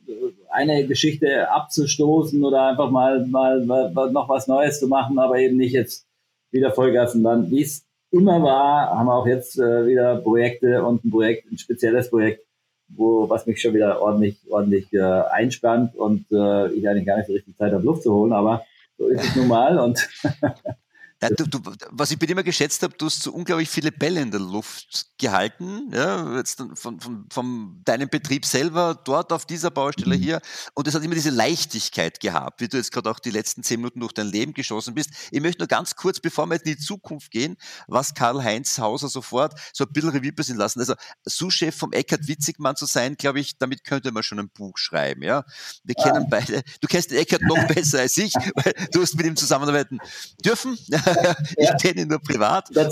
[0.50, 5.56] eine Geschichte abzustoßen oder einfach mal, mal, mal noch was Neues zu machen, aber eben
[5.56, 6.06] nicht jetzt
[6.50, 10.84] wieder Vollgas und dann, wie es immer war, haben wir auch jetzt äh, wieder Projekte
[10.84, 12.46] und ein Projekt, ein spezielles Projekt,
[12.88, 17.26] wo was mich schon wieder ordentlich, ordentlich äh, einspannt und äh, ich eigentlich gar nicht
[17.26, 18.64] so richtig Zeit habe, Luft zu holen, aber
[18.96, 20.08] so ist es nun mal und
[21.22, 23.92] Ja, du, du, was ich bei dir immer geschätzt habe, du hast so unglaublich viele
[23.92, 29.46] Bälle in der Luft gehalten, ja, jetzt von, von, von deinem Betrieb selber, dort auf
[29.46, 30.22] dieser Baustelle mhm.
[30.22, 30.40] hier.
[30.74, 33.80] Und es hat immer diese Leichtigkeit gehabt, wie du jetzt gerade auch die letzten zehn
[33.80, 35.10] Minuten durch dein Leben geschossen bist.
[35.30, 39.08] Ich möchte nur ganz kurz, bevor wir jetzt in die Zukunft gehen, was Karl-Heinz Hauser
[39.08, 40.80] sofort so ein bisschen Revue passieren lassen.
[40.80, 44.76] Also Sous-Chef vom Eckhard Witzigmann zu sein, glaube ich, damit könnte man schon ein Buch
[44.76, 45.22] schreiben.
[45.22, 45.44] Ja,
[45.84, 46.04] Wir ja.
[46.04, 49.36] kennen beide, du kennst den Eckhard noch besser als ich, weil du hast mit ihm
[49.36, 50.00] zusammenarbeiten
[50.44, 50.76] dürfen.
[51.56, 51.76] ich ja.
[51.76, 52.70] kenne ihn nur privat.
[52.70, 52.86] Oder,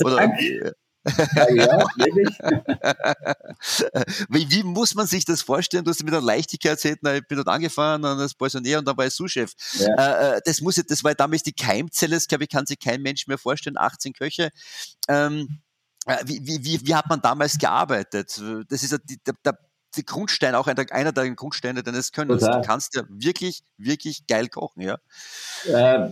[1.04, 1.04] ja,
[4.28, 5.84] wie, wie, muss man sich das vorstellen?
[5.84, 8.96] Du hast mit einer Leichtigkeit erzählt, na, ich bin dort angefahren als Pensionär und dann
[8.96, 9.52] war ich Sous-Chef.
[9.74, 9.94] Ja.
[9.96, 13.02] Äh, äh, das, muss, das war damals die Keimzelle, das glaube ich, kann sich kein
[13.02, 14.50] Mensch mehr vorstellen, 18 Köche.
[15.08, 15.60] Ähm,
[16.06, 18.40] äh, wie, wie, wie, hat man damals gearbeitet?
[18.68, 19.58] Das ist ja der, der
[19.96, 22.40] die Grundsteine, auch einer, einer der Grundsteine deines Könnens.
[22.40, 22.60] Total.
[22.60, 24.98] Du kannst ja wirklich, wirklich geil kochen, ja.
[25.72, 26.10] Äh,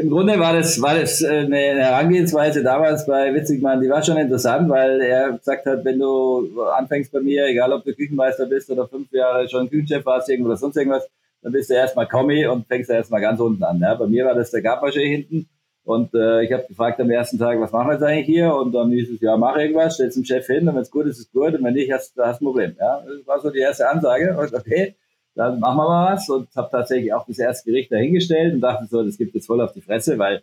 [0.00, 4.68] Im Grunde war das, war das eine Herangehensweise damals bei Witzigmann, die war schon interessant,
[4.68, 8.88] weil er gesagt hat, wenn du anfängst bei mir, egal ob du Küchenmeister bist oder
[8.88, 11.06] fünf Jahre schon Küchenchef warst, irgendwo oder sonst irgendwas,
[11.42, 13.80] dann bist du erstmal Kommi und fängst erstmal ganz unten an.
[13.80, 13.94] Ja.
[13.94, 15.48] Bei mir war das der Garpaché hinten
[15.84, 18.54] und äh, ich habe gefragt am ersten Tag, was machen wir jetzt eigentlich hier?
[18.54, 21.06] Und dann hieß es, ja, mach irgendwas, stell's dem Chef hin und wenn es gut
[21.06, 22.76] ist, ist gut und wenn nicht, hast du hast ein Problem.
[22.78, 24.36] Ja, das war so die erste Ansage.
[24.38, 24.94] Und okay,
[25.34, 28.86] dann machen wir mal was und habe tatsächlich auch das erste Gericht dahingestellt und dachte
[28.88, 30.42] so, das gibt jetzt voll auf die Fresse, weil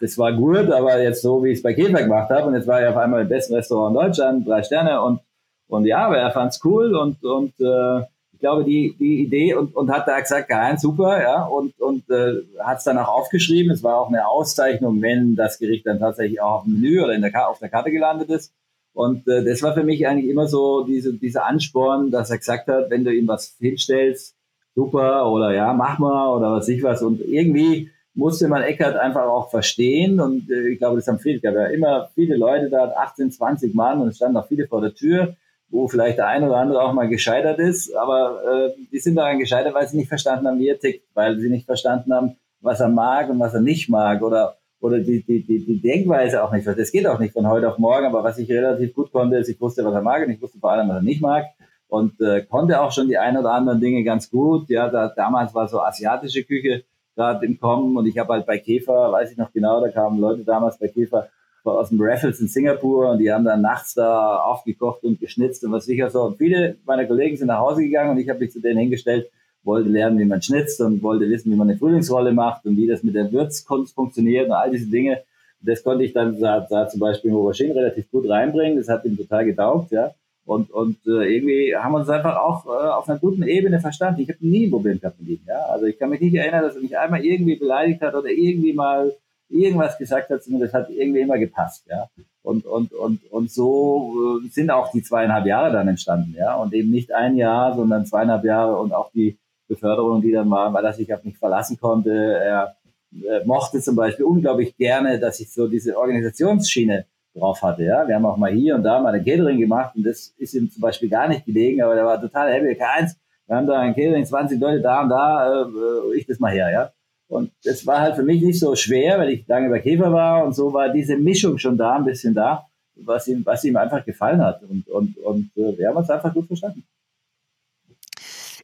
[0.00, 2.66] das war gut, aber jetzt so, wie ich es bei Käfer gemacht habe und jetzt
[2.66, 5.20] war ich auf einmal im besten Restaurant in Deutschland, drei Sterne und
[5.68, 8.02] und ja, aber er fand's cool und und äh,
[8.42, 12.42] glaube, die, die Idee und, und hat da gesagt, geil, super, ja, und, und äh,
[12.58, 13.72] hat es dann auch aufgeschrieben.
[13.72, 17.14] Es war auch eine Auszeichnung, wenn das Gericht dann tatsächlich auch auf dem Menü oder
[17.14, 18.52] in der, auf der Karte gelandet ist.
[18.92, 22.68] Und äh, das war für mich eigentlich immer so diese, dieser Ansporn, dass er gesagt
[22.68, 24.36] hat, wenn du ihm was hinstellst,
[24.74, 27.00] super, oder ja, mach mal, oder was ich was.
[27.02, 30.20] Und irgendwie musste man Eckert einfach auch verstehen.
[30.20, 33.74] Und äh, ich glaube, das haben viele, habe ja immer viele Leute da, 18, 20
[33.74, 35.36] Mann, und es standen auch viele vor der Tür
[35.72, 39.38] wo vielleicht der eine oder andere auch mal gescheitert ist, aber äh, die sind daran
[39.38, 42.80] gescheitert, weil sie nicht verstanden haben, wie er tickt, weil sie nicht verstanden haben, was
[42.80, 46.52] er mag und was er nicht mag oder oder die, die, die, die Denkweise auch
[46.52, 46.66] nicht.
[46.66, 49.48] Das geht auch nicht von heute auf morgen, aber was ich relativ gut konnte, ist,
[49.48, 51.44] ich wusste, was er mag und ich wusste vor allem, was er nicht mag
[51.86, 54.68] und äh, konnte auch schon die ein oder anderen Dinge ganz gut.
[54.68, 56.82] Ja, da, damals war so asiatische Küche
[57.14, 60.18] gerade im Kommen und ich habe halt bei Käfer, weiß ich noch genau, da kamen
[60.18, 61.28] Leute damals bei Käfer
[61.64, 65.72] aus dem Raffles in Singapur und die haben dann nachts da aufgekocht und geschnitzt und
[65.72, 66.22] was sicher so.
[66.22, 69.30] Und viele meiner Kollegen sind nach Hause gegangen und ich habe mich zu denen hingestellt,
[69.64, 72.86] wollte lernen, wie man schnitzt und wollte wissen, wie man eine Frühlingsrolle macht und wie
[72.86, 75.22] das mit der Würzkunst funktioniert und all diese Dinge.
[75.60, 78.78] Das konnte ich dann da, da zum Beispiel in Oberschien relativ gut reinbringen.
[78.78, 80.12] Das hat ihm total getaugt, ja.
[80.44, 84.22] Und, und äh, irgendwie haben wir uns einfach auch äh, auf einer guten Ebene verstanden.
[84.22, 85.40] Ich habe nie ein Problem gehabt mit ihm.
[85.46, 85.66] Ja?
[85.66, 88.72] Also ich kann mich nicht erinnern, dass er mich einmal irgendwie beleidigt hat oder irgendwie
[88.72, 89.14] mal
[89.52, 92.08] irgendwas gesagt hat, und das hat irgendwie immer gepasst, ja.
[92.42, 96.56] Und, und, und, und so äh, sind auch die zweieinhalb Jahre dann entstanden, ja.
[96.56, 99.38] Und eben nicht ein Jahr, sondern zweieinhalb Jahre und auch die
[99.68, 102.10] Beförderung, die dann war, weil er sich auf mich verlassen konnte.
[102.10, 102.76] Er,
[103.24, 108.06] er mochte zum Beispiel unglaublich gerne, dass ich so diese Organisationsschiene drauf hatte, ja.
[108.06, 110.70] Wir haben auch mal hier und da mal ein Catering gemacht und das ist ihm
[110.70, 112.74] zum Beispiel gar nicht gelegen, aber der war total happy.
[112.74, 116.52] Keins, wir haben da ein Catering, 20 Leute da und da, äh, ich das mal
[116.52, 116.92] her, ja.
[117.32, 120.44] Und das war halt für mich nicht so schwer, weil ich lange bei Käfer war
[120.44, 124.04] und so war diese Mischung schon da, ein bisschen da, was ihm, was ihm einfach
[124.04, 124.62] gefallen hat.
[124.64, 126.84] Und, und, und äh, wir haben uns einfach gut verstanden.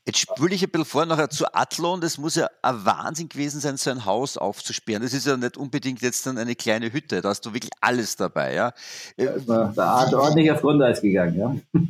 [0.09, 2.01] Jetzt spüle ich ein bisschen vor nachher zu Athlon.
[2.01, 5.03] Das muss ja ein Wahnsinn gewesen sein, so ein Haus aufzusperren.
[5.03, 7.21] Das ist ja nicht unbedingt jetzt dann eine kleine Hütte.
[7.21, 8.73] Da hast du wirklich alles dabei, ja.
[9.19, 11.55] ja da, da hat ordentlich auf Grundeis gegangen, ja.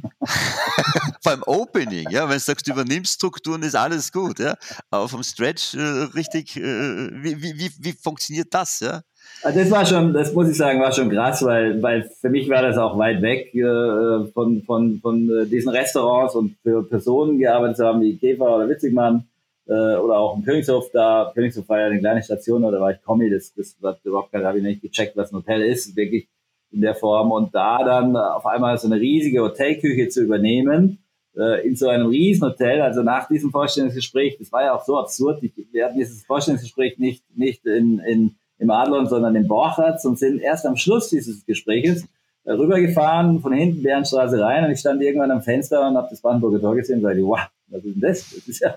[1.24, 2.28] Allem Opening, ja.
[2.28, 4.57] Wenn du sagst, du übernimmst Strukturen, ist alles gut, ja.
[4.90, 6.61] Aber vom Stretch äh, richtig, äh,
[7.22, 9.02] wie, wie, wie, wie funktioniert das, ja?
[9.42, 12.48] Also das war schon, das muss ich sagen, war schon krass, weil, weil für mich
[12.48, 17.38] war das auch weit weg äh, von, von, von äh, diesen Restaurants und für Personen
[17.38, 19.28] gearbeitet zu haben wie Käfer oder Witzigmann
[19.68, 21.30] äh, oder auch im Königshof da.
[21.34, 24.42] Königshof war ja eine kleine Station, oder war ich Kommi, das, das war überhaupt gar
[24.42, 26.28] habe ich nicht gecheckt, was ein Hotel ist, wirklich
[26.72, 27.30] in der Form.
[27.30, 30.98] Und da dann auf einmal so eine riesige Hotelküche zu übernehmen,
[31.36, 35.42] äh, in so einem Riesenhotel, also nach diesem Vorstellungsgespräch, das war ja auch so absurd,
[35.42, 40.18] ich, wir hatten dieses Vorstellungsgespräch nicht, nicht in, in im Adlon, sondern im Borchardt und
[40.18, 42.05] sind erst am Schluss dieses Gespräches
[42.44, 46.21] äh, rübergefahren, von hinten Bärenstraße rein und ich stand irgendwann am Fenster und habe das
[46.21, 48.35] Brandenburger Tor gesehen und sagte, wow, was ist denn das?
[48.35, 48.75] das ist ja,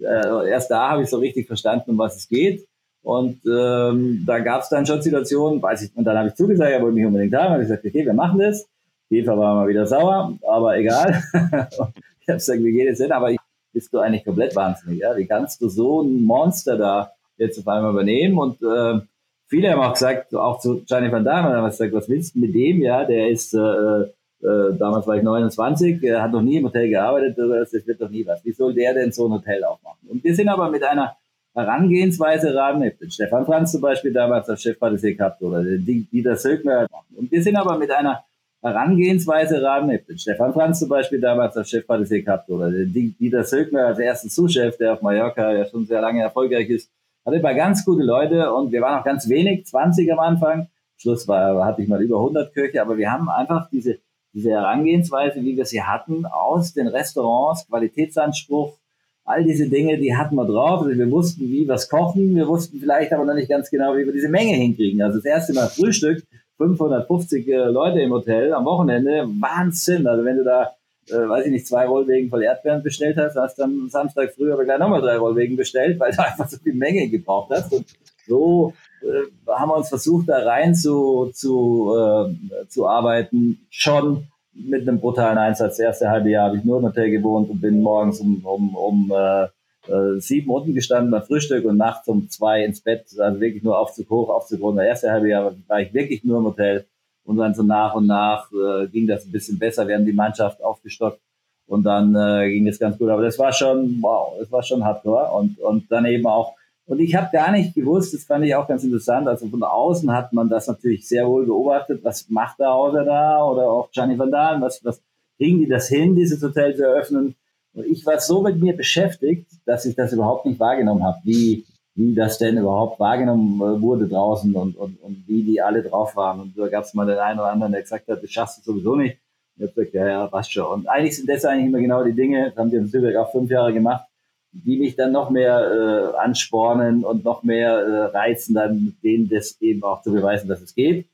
[0.00, 2.66] äh, erst da habe ich so richtig verstanden, um was es geht.
[3.02, 6.70] Und ähm, da gab es dann schon Situationen, weiß ich, und dann habe ich zugesagt,
[6.70, 8.68] er wollte mich unbedingt haben, habe gesagt, okay, wir machen das.
[9.08, 11.22] Käfer war mal wieder sauer, aber egal.
[11.32, 13.12] ich habe gesagt, wie geht es denn?
[13.12, 13.38] Aber ich,
[13.72, 15.16] bist du eigentlich komplett wahnsinnig, ja?
[15.16, 18.38] Wie kannst du so ein Monster da jetzt auf einmal übernehmen?
[18.38, 19.00] Und äh,
[19.48, 22.54] viele haben auch gesagt, auch zu Gianni van Damme, haben gesagt, was willst du mit
[22.54, 22.80] dem?
[22.82, 26.88] Ja, der ist, äh, äh, damals war ich 29, er hat noch nie im Hotel
[26.88, 28.44] gearbeitet, das wird doch nie was.
[28.44, 30.08] Wie soll der denn so ein Hotel aufmachen?
[30.08, 31.16] Und wir sind aber mit einer
[31.54, 36.86] Herangehensweise ran, den Stefan Franz zum Beispiel damals als Chefpartisier gehabt oder Dieter Sögner.
[37.16, 38.22] Und wir sind aber mit einer
[38.62, 43.98] Herangehensweise ran, den Stefan Franz zum Beispiel damals als Chefpartisier gehabt oder Dieter Sögner als
[43.98, 46.90] ersten Zuschef, der auf Mallorca ja schon sehr lange erfolgreich ist
[47.28, 50.68] hatte paar ganz gute Leute und wir waren auch ganz wenig, 20 am Anfang.
[50.96, 53.98] Schluss war, hatte ich mal über 100 Köche, aber wir haben einfach diese,
[54.32, 58.78] diese Herangehensweise, wie wir sie hatten, aus den Restaurants, Qualitätsanspruch,
[59.24, 60.82] all diese Dinge, die hatten wir drauf.
[60.82, 63.94] Also wir wussten, wie wir es kochen, wir wussten vielleicht aber noch nicht ganz genau,
[63.94, 65.02] wie wir diese Menge hinkriegen.
[65.02, 66.24] Also das erste Mal Frühstück,
[66.56, 70.06] 550 äh, Leute im Hotel am Wochenende, Wahnsinn.
[70.06, 70.70] Also wenn du da
[71.10, 74.64] äh, weiß ich nicht, zwei Rollwegen voll Erdbeeren bestellt hast, hast dann Samstag früh aber
[74.64, 77.72] gleich nochmal drei Rollwegen bestellt, weil du einfach so viel Menge gebraucht hast.
[77.72, 77.86] Und
[78.26, 84.82] so äh, haben wir uns versucht, da rein zu, zu, äh, zu arbeiten, schon mit
[84.82, 85.76] einem brutalen Einsatz.
[85.76, 88.74] Das erste halbe Jahr habe ich nur im Hotel gewohnt und bin morgens um, um,
[88.74, 89.46] um äh,
[89.88, 93.78] äh, sieben unten gestanden beim Frühstück und nachts um zwei ins Bett, also wirklich nur
[93.78, 94.82] Aufzug hoch, Aufzug runter.
[94.82, 96.86] Das erste halbe Jahr war ich wirklich nur im Hotel
[97.28, 99.86] und dann so nach und nach äh, ging das ein bisschen besser.
[99.86, 101.20] Wir haben die Mannschaft aufgestockt
[101.66, 103.10] und dann äh, ging es ganz gut.
[103.10, 105.30] Aber das war schon, wow, das war schon hardcore.
[105.32, 106.54] Und, und dann eben auch,
[106.86, 110.10] und ich habe gar nicht gewusst, das fand ich auch ganz interessant, also von außen
[110.10, 114.18] hat man das natürlich sehr wohl beobachtet, was macht der Hauser da oder auch Gianni
[114.18, 115.02] van Dalen, was, was
[115.36, 117.34] kriegen die das hin, dieses Hotel zu eröffnen?
[117.74, 121.66] Und ich war so mit mir beschäftigt, dass ich das überhaupt nicht wahrgenommen habe, wie,
[121.98, 126.38] wie das denn überhaupt wahrgenommen wurde draußen und, und, und wie die alle drauf waren.
[126.38, 128.72] Und da gab es mal den einen oder anderen, der gesagt hat, das schaffst du
[128.72, 129.18] sowieso nicht.
[129.58, 130.66] Und ich gesagt, ja, ja, passt schon.
[130.66, 133.32] Und eigentlich sind das eigentlich immer genau die Dinge, das haben die in Zürich auch
[133.32, 134.04] fünf Jahre gemacht,
[134.52, 139.60] die mich dann noch mehr äh, anspornen und noch mehr äh, reizen, dann denen das
[139.60, 141.06] eben auch zu beweisen, dass es geht.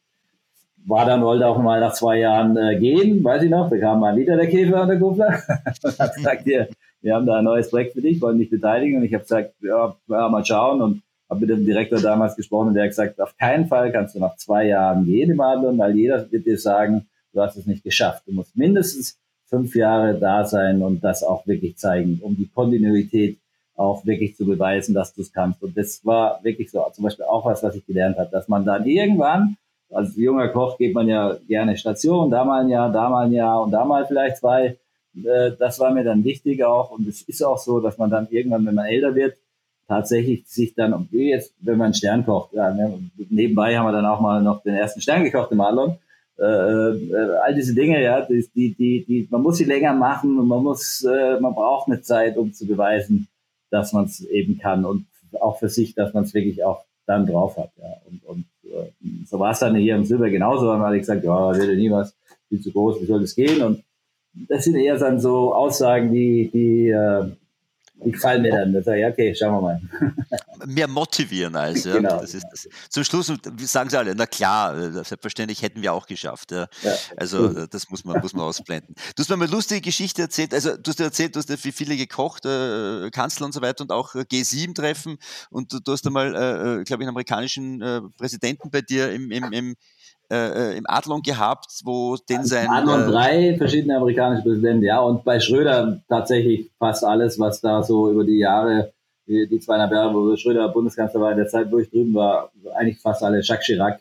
[0.86, 4.00] War dann, wollte auch mal nach zwei Jahren äh, gehen, weiß ich noch, da kam
[4.00, 5.42] mal wieder der Käfer an der Kuppler
[5.82, 6.68] und hat gesagt, hier,
[7.04, 8.98] wir haben da ein neues Projekt für dich, wollen dich beteiligen.
[8.98, 10.80] Und ich habe gesagt, ja, ja, mal schauen.
[10.80, 14.14] Und habe mit dem Direktor damals gesprochen und der hat gesagt, auf keinen Fall kannst
[14.14, 17.84] du nach zwei Jahren im Adlon, weil jeder wird dir sagen, du hast es nicht
[17.84, 18.22] geschafft.
[18.26, 23.38] Du musst mindestens fünf Jahre da sein und das auch wirklich zeigen, um die Kontinuität
[23.76, 25.62] auch wirklich zu beweisen, dass du es kannst.
[25.62, 28.64] Und das war wirklich so, zum Beispiel auch was, was ich gelernt habe, dass man
[28.64, 29.56] dann irgendwann,
[29.90, 33.32] als junger Koch geht man ja gerne Station, da mal ein Jahr, da mal ein
[33.32, 34.76] Jahr und da mal vielleicht zwei,
[35.14, 36.90] das war mir dann wichtig auch.
[36.90, 39.36] Und es ist auch so, dass man dann irgendwann, wenn man älter wird,
[39.86, 43.92] tatsächlich sich dann, wie jetzt, wenn man einen Stern kocht, ja, ne, nebenbei haben wir
[43.92, 45.98] dann auch mal noch den ersten Stern gekocht im Adlon.
[46.38, 50.38] Äh, äh, all diese Dinge, ja, die, die, die, die, man muss sie länger machen
[50.38, 53.28] und man muss, äh, man braucht eine Zeit, um zu beweisen,
[53.70, 55.06] dass man es eben kann und
[55.40, 57.88] auch für sich, dass man es wirklich auch dann drauf hat, ja.
[58.08, 58.90] Und, und äh,
[59.26, 61.90] so war es dann hier im Silber genauso, dann habe ich gesagt, ja, würde nie
[61.90, 62.16] was,
[62.48, 63.62] viel zu groß, wie soll das gehen?
[63.62, 63.84] Und
[64.34, 67.30] das sind eher dann so Aussagen, die, die, äh,
[68.04, 68.72] die gefallen mir dann.
[68.72, 69.80] Da sage ich, okay, schauen wir mal.
[70.66, 71.96] Mehr motivieren als, ja.
[71.96, 72.20] Genau.
[72.20, 72.68] Das ist das.
[72.88, 76.50] Zum Schluss sagen sie alle, na klar, äh, selbstverständlich hätten wir auch geschafft.
[76.50, 76.66] Ja.
[76.82, 76.94] ja.
[77.16, 78.94] Also äh, das muss man, muss man ausblenden.
[79.14, 81.48] Du hast mir mal eine lustige Geschichte erzählt, also du hast ja erzählt, du hast
[81.48, 85.18] ja für viele gekocht, äh, Kanzler und so weiter und auch G7-Treffen
[85.50, 89.30] und du, du hast einmal, äh glaube ich, einen amerikanischen äh, Präsidenten bei dir im,
[89.30, 89.76] im, im
[90.30, 92.66] äh, äh, im Adlon gehabt, wo den also sein.
[92.68, 97.82] Adlon äh, drei verschiedene amerikanische Präsidenten, ja, und bei Schröder tatsächlich fast alles, was da
[97.82, 98.94] so über die Jahre,
[99.26, 102.50] die, die zweieinhalb Jahre, wo Schröder Bundeskanzler war, in der Zeit, wo ich drüben war,
[102.74, 104.00] eigentlich fast alle, Jacques Chirac,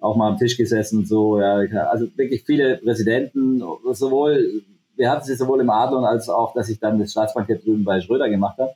[0.00, 1.56] auch mal am Tisch gesessen, so, ja,
[1.90, 4.62] also wirklich viele Präsidenten, sowohl,
[4.96, 8.02] wir hatten sie sowohl im Adlon als auch, dass ich dann das Staatsbankett drüben bei
[8.02, 8.74] Schröder gemacht habe.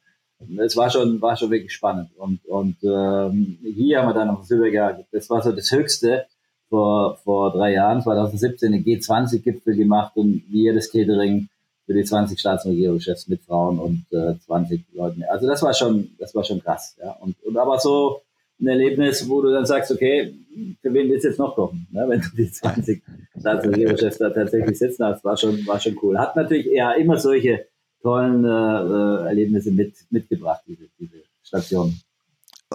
[0.57, 2.17] es war schon, war schon wirklich spannend.
[2.17, 6.25] Und, und ähm, hier haben wir dann auf Silberjahr, das war so das Höchste
[6.69, 11.49] vor, vor drei Jahren, 2017, den G20-Gipfel gemacht und wir das Catering
[11.87, 15.25] für die 20 Staats- und Regierungschefs mit Frauen und äh, 20 Leuten.
[15.25, 16.97] Also das war schon, das war schon krass.
[17.03, 17.13] Ja.
[17.21, 18.21] Und, und aber so
[18.61, 20.35] ein Erlebnis, wo du dann sagst, okay,
[20.83, 21.87] für wen willst du jetzt noch kochen?
[21.91, 22.05] Ne?
[22.09, 23.03] Wenn du die 20
[23.41, 26.19] Staats- und Regierungschefs da tatsächlich sitzen hast, war schon, war schon cool.
[26.19, 27.67] Hat natürlich eher immer solche
[28.03, 31.99] tollen äh, äh, Erlebnisse mit, mitgebracht, diese, diese Station.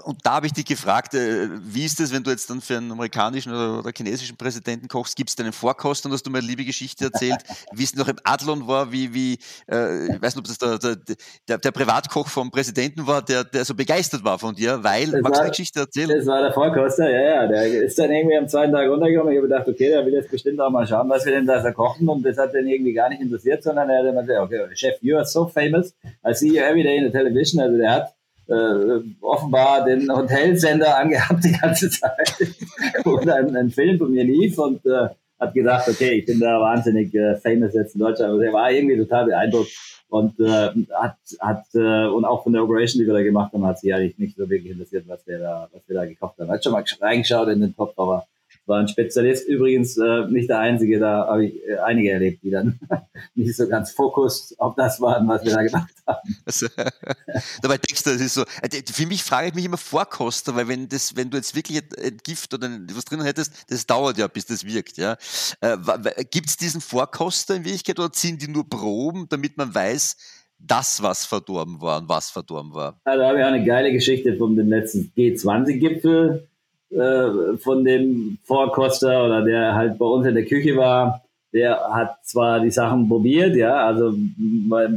[0.02, 2.78] Und da habe ich dich gefragt, äh, wie ist es, wenn du jetzt dann für
[2.78, 6.66] einen amerikanischen oder, chinesischen Präsidenten kochst, gibt es deinen Vorkosten, hast du mir eine liebe
[6.66, 7.38] Geschichte erzählt,
[7.74, 9.38] wie es noch im Adlon war, wie, wie
[9.72, 10.96] äh, ich weiß nicht, ob das der,
[11.48, 15.22] der, der, Privatkoch vom Präsidenten war, der, der so begeistert war von dir, weil, das
[15.22, 16.10] magst war, du die Geschichte erzählen?
[16.10, 19.38] Das war der Vorkoster, ja, ja, der ist dann irgendwie am zweiten Tag runtergekommen, ich
[19.38, 21.72] habe gedacht, okay, der will jetzt bestimmt auch mal schauen, was wir denn da so
[21.72, 24.76] kochen und das hat den irgendwie gar nicht interessiert, sondern er hat immer gesagt, okay,
[24.76, 25.94] Chef, you are so famous,
[26.28, 28.14] I see you every day in the television, also der hat
[28.48, 32.34] äh, offenbar den Hotelsender angehabt die ganze Zeit,
[33.04, 36.60] wo ein, ein Film von mir lief und äh, hat gedacht, okay, ich bin da
[36.60, 38.32] wahnsinnig äh, famous jetzt in Deutschland.
[38.32, 39.72] Also er war irgendwie total beeindruckt
[40.10, 43.66] und äh, hat, hat äh, und auch von der Operation, die wir da gemacht haben,
[43.66, 46.50] hat sich eigentlich nicht so wirklich interessiert, was wir da, was wir da gekocht haben.
[46.50, 48.26] Hat schon mal reingeschaut in den Topf, aber
[48.66, 52.50] war ein Spezialist, übrigens äh, nicht der Einzige, da habe ich äh, einige erlebt, die
[52.50, 52.80] dann
[53.36, 56.38] nicht so ganz fokus auf das waren, was wir da gemacht haben.
[56.46, 56.68] Also,
[57.62, 60.68] dabei denkst du, das ist so, äh, für mich frage ich mich immer Vorkoster, weil
[60.68, 64.28] wenn das, wenn du jetzt wirklich ein Gift oder was drin hättest, das dauert ja,
[64.28, 65.18] bis das wirkt, ja.
[65.60, 65.78] Äh,
[66.32, 70.16] Gibt es diesen Vorkoster in Wirklichkeit oder ziehen die nur Proben, damit man weiß,
[70.66, 73.00] das, was verdorben war und was verdorben war?
[73.04, 76.48] Also, da habe ich auch eine geile Geschichte von dem letzten G20-Gipfel
[76.94, 81.22] äh, von dem Vorkoster oder der halt bei uns in der Küche war,
[81.54, 84.14] der hat zwar die Sachen probiert, ja, also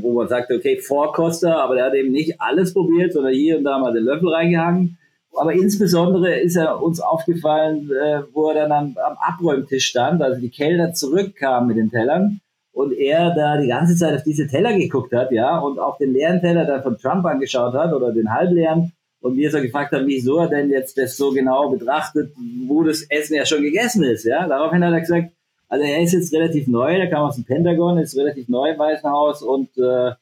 [0.01, 3.65] wo man sagt, okay, Vorkoster, aber der hat eben nicht alles probiert, sondern hier und
[3.65, 4.99] da mal den Löffel reingehangen.
[5.35, 10.41] Aber insbesondere ist er uns aufgefallen, äh, wo er dann am, am Abräumtisch stand, also
[10.41, 12.41] die Kellner zurückkamen mit den Tellern
[12.73, 16.13] und er da die ganze Zeit auf diese Teller geguckt hat, ja, und auch den
[16.13, 20.07] leeren Teller dann von Trump angeschaut hat oder den halbleeren und wir so gefragt haben,
[20.07, 22.33] wieso er denn jetzt das so genau betrachtet,
[22.67, 24.25] wo das Essen ja schon gegessen ist.
[24.25, 24.47] Ja?
[24.47, 25.33] Daraufhin hat er gesagt,
[25.69, 28.79] also er ist jetzt relativ neu, der kam aus dem Pentagon, ist relativ neu im
[28.79, 30.13] Weißen Haus und äh,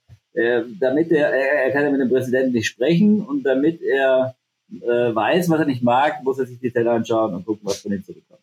[0.80, 4.35] damit er, er, er kann ja mit dem Präsidenten nicht sprechen und damit er
[4.72, 7.80] äh, weiß, was er nicht mag, muss er sich die Teller anschauen und gucken, was
[7.80, 8.40] von ihm zurückkommt.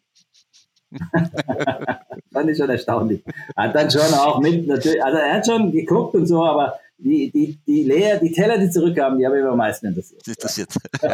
[2.31, 3.23] Fand ich schon erstaunlich.
[3.55, 7.31] Hat dann schon auch mit, natürlich, also er hat schon geguckt und so, aber die,
[7.31, 10.27] die, die Leer, die Teller, die zurückkamen, die haben mich am meisten interessiert.
[10.27, 10.69] Interessiert.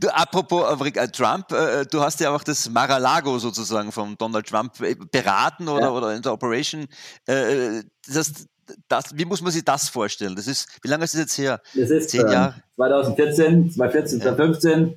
[0.00, 4.80] du, apropos äh, Trump, äh, du hast ja auch das Mar-a-Lago sozusagen von Donald Trump
[4.80, 5.90] äh, beraten oder, ja.
[5.90, 6.86] oder in der Operation.
[7.26, 8.46] Äh, das heißt,
[8.88, 10.36] das, wie muss man sich das vorstellen?
[10.36, 11.60] Das ist, wie lange ist das jetzt her?
[11.74, 12.54] Das ist Zehn Jahre?
[12.76, 14.88] 2014, 2014, 2015 ja.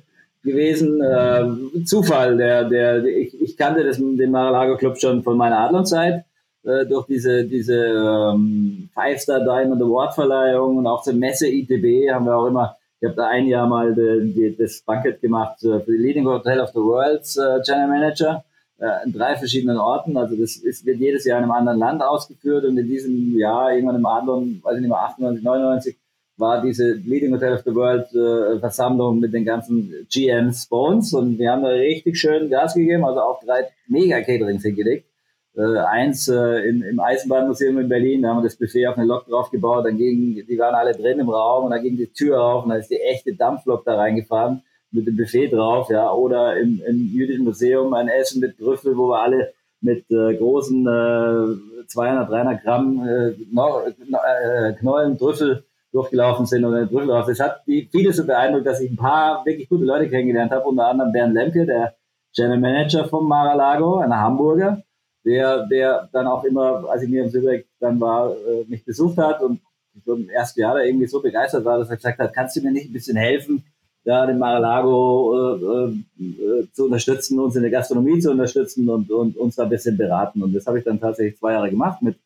[0.42, 1.00] gewesen.
[1.00, 2.36] Äh, Zufall.
[2.36, 6.24] Der, der, ich, ich kannte das, den Mar-a-Lago Club schon von meiner Adlon-Zeit
[6.64, 12.26] äh, durch diese, diese ähm, Five-Star Diamond Award Verleihung und auch zur Messe ITB haben
[12.26, 15.80] wir auch immer, ich habe da ein Jahr mal de, de, das Bucket gemacht äh,
[15.80, 18.44] für die Leading Hotel of the World's äh, General Manager
[18.78, 20.18] äh, in drei verschiedenen Orten.
[20.18, 23.72] Also das ist, wird jedes Jahr in einem anderen Land ausgeführt und in diesem Jahr,
[23.72, 25.96] irgendwann im anderen, weiß ich nicht mehr, 98, 99,
[26.36, 31.14] war diese Leading Hotel of the World äh, Versammlung mit den ganzen GMs bei uns
[31.14, 35.09] und wir haben da richtig schön Gas gegeben, also auch drei mega Caterings hingelegt
[35.56, 39.06] äh, eins äh, im, im Eisenbahnmuseum in Berlin, da haben wir das Buffet auf eine
[39.06, 42.42] Lok draufgebaut, dann ging, die waren alle drin im Raum und dann ging die Tür
[42.42, 46.56] auf und da ist die echte Dampflok da reingefahren mit dem Buffet drauf, ja, oder
[46.56, 51.86] im, im jüdischen Museum ein Essen mit Trüffel, wo wir alle mit äh, großen äh,
[51.86, 57.26] 200, 300 Gramm äh, no, äh, Knollen Trüffel durchgelaufen sind und Trüffel drauf.
[57.26, 60.68] Das hat die, viele so beeindruckt, dass ich ein paar wirklich gute Leute kennengelernt habe,
[60.68, 61.94] unter anderem Bernd Lemke, der
[62.34, 64.82] General Manager vom Mar-a-Lago, ein Hamburger,
[65.24, 69.18] der, der dann auch immer, als ich mir im Silberg dann war, äh, mich besucht
[69.18, 69.60] hat und
[70.06, 72.72] im ersten Jahr da irgendwie so begeistert war, dass er gesagt hat, kannst du mir
[72.72, 73.64] nicht ein bisschen helfen,
[74.04, 79.36] da den Mar-a-Lago äh, äh, zu unterstützen, uns in der Gastronomie zu unterstützen und, und
[79.36, 80.42] uns da ein bisschen beraten.
[80.42, 82.16] Und das habe ich dann tatsächlich zwei Jahre gemacht mit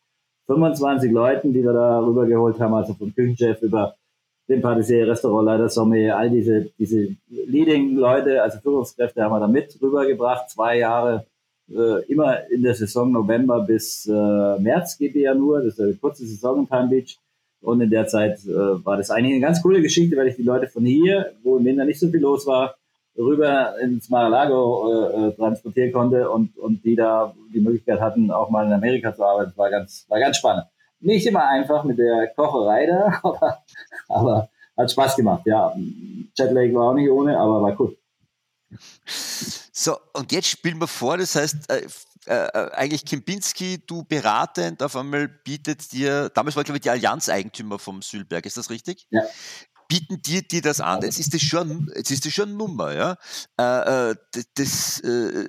[0.47, 3.95] 25 Leuten, die wir da rübergeholt haben, also vom Küchenchef über
[4.47, 10.49] den Patissier, Restaurantleiter, Sommelier, all diese, diese Leading-Leute, also Führungskräfte haben wir da mit rübergebracht,
[10.51, 11.25] zwei Jahre
[11.69, 14.11] äh, immer in der Saison November bis äh,
[14.59, 15.61] März geht die ja nur.
[15.61, 17.17] Das ist eine kurze Saison in Palm Beach.
[17.61, 20.43] Und in der Zeit äh, war das eigentlich eine ganz coole Geschichte, weil ich die
[20.43, 22.75] Leute von hier, wo im Winter nicht so viel los war,
[23.17, 28.49] rüber ins Mar-a-Lago äh, äh, transportieren konnte und, und die da die Möglichkeit hatten, auch
[28.49, 29.53] mal in Amerika zu arbeiten.
[29.55, 30.65] War ganz, war ganz spannend.
[30.99, 33.57] nicht immer einfach mit der Kocherei da, aber,
[34.09, 35.43] aber hat Spaß gemacht.
[35.45, 35.73] Ja,
[36.37, 37.97] Jetlag war auch nicht ohne, aber war cool.
[39.71, 41.87] So, und jetzt spielen wir vor, das heißt, äh,
[42.25, 47.77] äh, eigentlich Kempinski, du beratend, auf einmal bietet dir, damals war glaube ich die Allianz-Eigentümer
[47.79, 49.05] vom Sülberg, ist das richtig?
[49.09, 49.21] Ja.
[49.87, 51.03] Bieten dir die das an?
[51.03, 53.17] Jetzt ist das schon, jetzt ist das schon eine Nummer, ja.
[53.59, 55.47] Äh, äh das, das äh,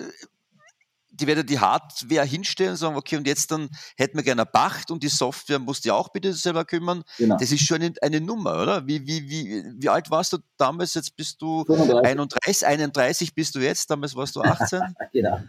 [1.19, 4.49] die werden die Hardware hinstellen und sagen, okay, und jetzt dann hätten wir gerne eine
[4.51, 7.03] Pacht und die Software musst du auch bitte selber kümmern.
[7.17, 7.37] Genau.
[7.37, 8.87] Das ist schon eine, eine, Nummer, oder?
[8.87, 10.93] Wie, wie, wie, wie alt warst du damals?
[10.93, 12.05] Jetzt bist du 35.
[12.05, 14.81] 31, 31 bist du jetzt, damals warst du 18.
[15.13, 15.39] genau.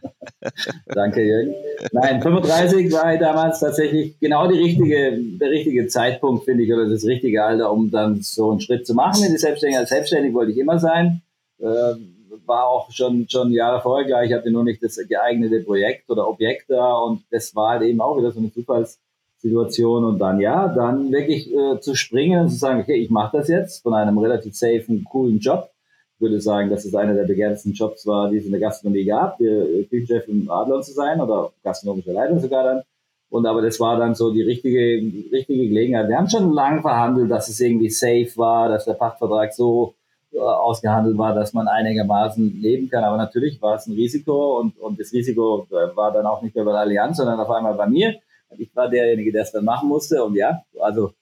[0.87, 1.55] Danke, Jürgen.
[1.93, 6.89] Nein, 35 war ich damals tatsächlich genau die richtige, der richtige Zeitpunkt, finde ich, oder
[6.89, 9.89] das richtige Alter, um dann so einen Schritt zu machen in die Selbstständigkeit.
[9.89, 11.23] Selbstständig wollte ich immer sein.
[11.61, 12.18] Ähm,
[12.49, 16.29] war auch schon, schon Jahre vorher klar, ich hatte nur nicht das geeignete Projekt oder
[16.29, 20.69] Objekt da und das war halt eben auch wieder so eine Zufallssituation und dann ja,
[20.69, 24.19] dann wirklich äh, zu springen und zu sagen, okay, ich mache das jetzt von einem
[24.19, 25.71] relativ safen, coolen Job.
[26.15, 29.05] Ich würde sagen, dass es einer der begehrtesten Jobs war, die es in der Gastronomie
[29.05, 32.83] gab, der Küchenchef im Adlon zu sein oder gastronomischer Leiter sogar dann.
[33.31, 36.09] Und aber das war dann so die richtige, richtige Gelegenheit.
[36.09, 39.98] Wir haben schon lange verhandelt, dass es irgendwie safe war, dass der Pachtvertrag so äh,
[40.37, 43.05] ausgehandelt war, dass man einigermaßen leben kann.
[43.05, 46.55] Aber natürlich war es ein Risiko und, und das Risiko äh, war dann auch nicht
[46.55, 48.17] mehr bei der Allianz, sondern auf einmal bei mir.
[48.57, 50.23] Ich war derjenige, der es dann machen musste.
[50.25, 51.13] Und ja, also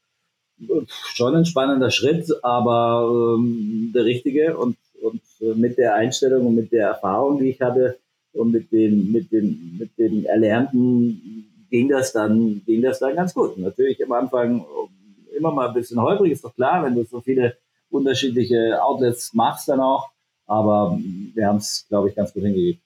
[1.14, 6.54] schon ein spannender Schritt, aber ähm, der richtige und, und äh, mit der Einstellung und
[6.54, 7.98] mit der Erfahrung, die ich hatte
[8.32, 13.34] und mit den, mit den, mit den Erlernten ging das dann, ging das dann ganz
[13.34, 13.58] gut.
[13.58, 14.64] Natürlich am Anfang
[15.36, 17.56] immer mal ein bisschen holprig, ist doch klar, wenn du so viele
[17.90, 20.10] unterschiedliche Outlets machst dann auch.
[20.46, 22.80] Aber wir haben es, glaube ich, ganz gut hingegeben.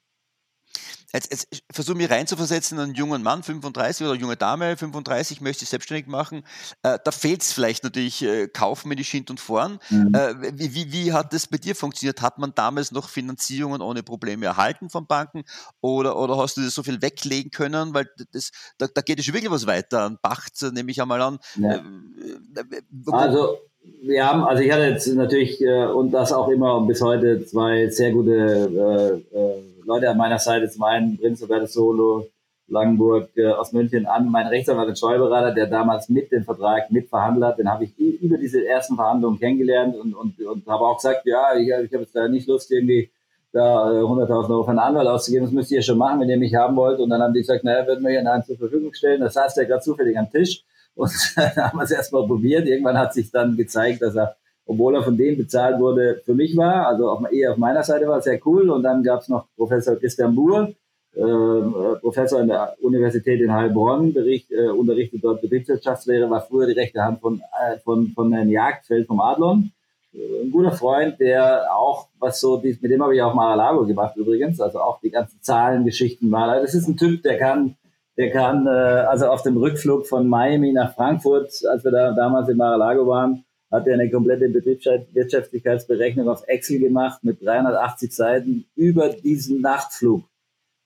[1.12, 5.60] Jetzt, jetzt versuche mich reinzuversetzen, einen jungen Mann, 35 oder eine junge Dame, 35, möchte
[5.60, 6.44] sich selbstständig machen.
[6.82, 8.48] Äh, da fehlt es vielleicht natürlich, äh,
[8.96, 9.80] die Schint und vorn.
[9.90, 10.14] Mhm.
[10.14, 12.22] Äh, wie, wie, wie, hat das bei dir funktioniert?
[12.22, 15.42] Hat man damals noch Finanzierungen ohne Probleme erhalten von Banken
[15.80, 17.92] oder, oder hast du das so viel weglegen können?
[17.92, 20.02] Weil das, da, da geht es schon wirklich was weiter.
[20.02, 21.38] An Bacht nehme ich einmal an.
[21.56, 21.74] Ja.
[21.74, 23.58] Äh, äh, also
[24.02, 27.88] wir haben, also ich hatte jetzt natürlich äh, und das auch immer bis heute zwei
[27.88, 30.68] sehr gute äh, äh, Leute an meiner Seite.
[30.68, 32.26] Zum einen Prinz Roberto Solo,
[32.68, 37.44] Langenburg äh, aus München an, mein Rechtsanwalt und Steuerberater, der damals mit dem Vertrag mitverhandelt
[37.44, 37.58] hat.
[37.58, 41.56] Den habe ich über diese ersten Verhandlungen kennengelernt und, und, und habe auch gesagt, ja,
[41.56, 43.10] ich, ich habe jetzt da nicht Lust, irgendwie
[43.52, 45.46] da äh, 100.000 Euro für einen Anwalt auszugeben.
[45.46, 47.00] Das müsst ihr schon machen, wenn ihr mich haben wollt.
[47.00, 49.20] Und dann haben die gesagt, naja, würden wir hier einen zur Verfügung stellen.
[49.20, 50.64] Das saß der gerade zufällig am Tisch.
[50.94, 52.66] Und dann haben wir es erstmal probiert.
[52.66, 54.36] Irgendwann hat sich dann gezeigt, dass er,
[54.66, 56.86] obwohl er von denen bezahlt wurde, für mich war.
[56.86, 58.70] Also auf, eher auf meiner Seite war sehr cool.
[58.70, 60.72] Und dann gab es noch Professor Christian Buhr,
[61.14, 66.78] äh, Professor an der Universität in Heilbronn, bericht, äh, unterrichtet dort Betriebswirtschaftslehre, war früher die
[66.78, 69.72] rechte Hand von, äh, von, von Herrn Jagdfeld vom Adlon.
[70.14, 74.16] Äh, ein guter Freund, der auch, was so, mit dem habe ich auch Mar-a-Lago gemacht
[74.16, 76.60] übrigens, also auch die ganzen Zahlengeschichten mal.
[76.60, 77.76] Das ist ein Typ, der kann
[78.16, 82.48] der kann, äh, also auf dem Rückflug von Miami nach Frankfurt, als wir da damals
[82.48, 89.10] in Mar-a-Lago waren, hat er eine komplette Betriebswirtschaftlichkeitsberechnung auf Excel gemacht mit 380 Seiten über
[89.10, 90.24] diesen Nachtflug.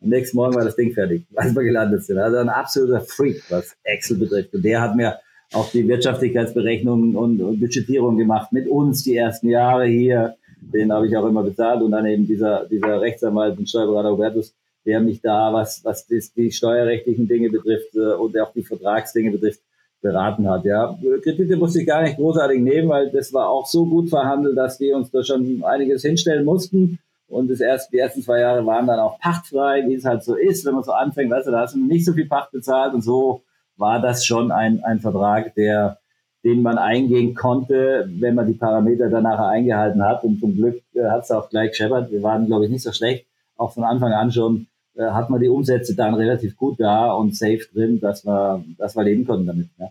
[0.03, 2.19] Am nächsten Morgen war das Ding fertig, als wir gelandet sind.
[2.19, 4.55] Also ein absoluter Freak, was Excel betrifft.
[4.55, 5.19] Und der hat mir
[5.53, 10.37] auch die Wirtschaftlichkeitsberechnungen und, und Budgetierung gemacht mit uns die ersten Jahre hier.
[10.61, 11.81] Den habe ich auch immer bezahlt.
[11.83, 14.55] Und dann eben dieser, dieser Rechtsanwalt und Steuerberater Hubertus,
[14.85, 19.31] der mich da, was, was das, die steuerrechtlichen Dinge betrifft äh, und auch die Vertragsdinge
[19.31, 19.61] betrifft,
[20.03, 20.65] beraten hat.
[20.65, 24.57] Ja, Kredite musste ich gar nicht großartig nehmen, weil das war auch so gut verhandelt,
[24.57, 26.99] dass die uns da schon einiges hinstellen mussten.
[27.27, 30.35] Und das erste, die ersten zwei Jahre waren dann auch pachtfrei, wie es halt so
[30.35, 32.93] ist, wenn man so anfängt, weißt du, da hast du nicht so viel Pacht bezahlt
[32.93, 33.43] und so
[33.77, 35.99] war das schon ein, ein Vertrag, der,
[36.45, 40.23] den man eingehen konnte, wenn man die Parameter danach eingehalten hat.
[40.23, 42.13] Und zum Glück äh, hat es auch gleich gescheppert.
[42.13, 43.27] Wir waren, glaube ich, nicht so schlecht,
[43.57, 44.67] auch von Anfang an schon
[44.97, 48.97] äh, hat man die Umsätze dann relativ gut da und safe drin, dass wir, dass
[48.97, 49.69] wir leben konnten damit.
[49.79, 49.91] Ja.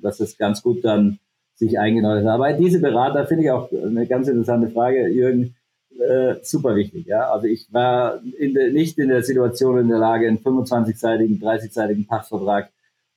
[0.00, 1.18] Dass das ganz gut dann
[1.54, 2.34] sich eingenordet hat.
[2.34, 5.54] Aber diese Berater finde ich auch eine ganz interessante Frage, Jürgen,
[5.98, 7.06] äh, super wichtig.
[7.06, 7.30] Ja?
[7.30, 12.06] Also ich war in de, nicht in der Situation in der Lage, einen 25-seitigen, 30-seitigen
[12.06, 12.70] Pachtvertrag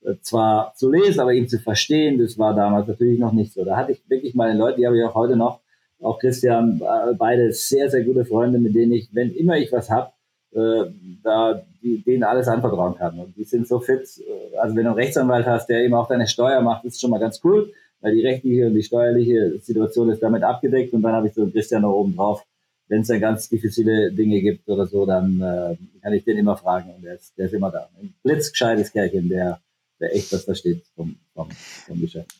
[0.04, 3.64] äh, zwar zu lesen, aber ihn zu verstehen, das war damals natürlich noch nicht so.
[3.64, 5.60] Da hatte ich wirklich meine Leute, die habe ich auch heute noch,
[6.00, 9.90] auch Christian, äh, beide sehr, sehr gute Freunde, mit denen ich, wenn immer ich was
[9.90, 10.15] hab,
[10.56, 10.90] äh,
[11.22, 13.18] da die, denen alles anvertrauen kann.
[13.18, 14.02] Und die sind so fit.
[14.18, 17.10] Äh, also wenn du einen Rechtsanwalt hast, der eben auch deine Steuer macht, ist schon
[17.10, 20.92] mal ganz cool, weil die rechtliche und die steuerliche Situation ist damit abgedeckt.
[20.92, 22.44] Und dann habe ich so einen Christian noch oben drauf.
[22.88, 26.56] Wenn es dann ganz diffizile Dinge gibt oder so, dann äh, kann ich den immer
[26.56, 27.88] fragen und der ist, der ist immer da.
[28.00, 29.60] Ein blitzgescheites Kerlchen, der,
[29.98, 31.48] der echt was versteht vom, vom,
[31.86, 32.32] vom Geschäft.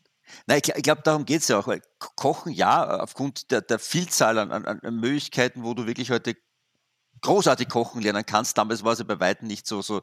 [0.45, 1.73] Nein, ich, glaube, darum geht es ja auch.
[1.99, 6.35] Kochen, ja, aufgrund der, der Vielzahl an, an, an Möglichkeiten, wo du wirklich heute
[7.21, 8.57] großartig kochen lernen kannst.
[8.57, 10.01] Damals war es ja bei weitem nicht so, so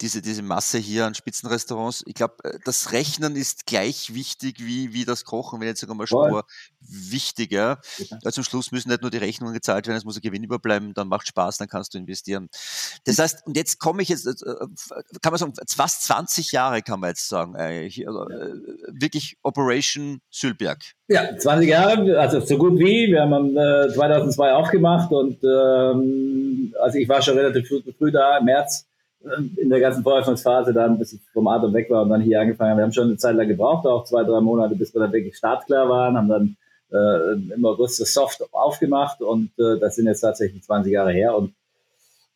[0.00, 2.04] diese, diese Masse hier an Spitzenrestaurants.
[2.06, 5.96] Ich glaube, äh, das Rechnen ist gleich wichtig wie, wie das Kochen, wenn jetzt sogar
[5.96, 6.44] mal Spur
[6.80, 7.80] wichtiger.
[7.98, 8.30] Ja.
[8.30, 11.08] Zum Schluss müssen nicht nur die Rechnungen gezahlt werden, es muss ein Gewinn überbleiben, dann
[11.08, 12.48] macht Spaß, dann kannst du investieren.
[13.04, 14.54] Das heißt, und jetzt komme ich jetzt, äh,
[15.22, 18.20] kann man sagen, fast 20 Jahre kann man jetzt sagen, eigentlich, also,
[18.88, 20.78] wirklich Operation Sülberg.
[21.08, 23.10] Ja, 20 Jahre, also so gut wie.
[23.10, 26.47] Wir haben äh, 2002 aufgemacht und ähm,
[26.80, 28.86] also ich war schon relativ früh, früh da, im März,
[29.24, 32.40] äh, in der ganzen Voröffnungsphase dann, bis ich vom Atem weg war und dann hier
[32.40, 32.80] angefangen habe.
[32.80, 35.36] Wir haben schon eine Zeit lang gebraucht, auch zwei, drei Monate, bis wir dann wirklich
[35.36, 36.56] startklar waren, haben dann
[36.92, 41.36] äh, im August das Soft aufgemacht und äh, das sind jetzt tatsächlich 20 Jahre her
[41.36, 41.52] und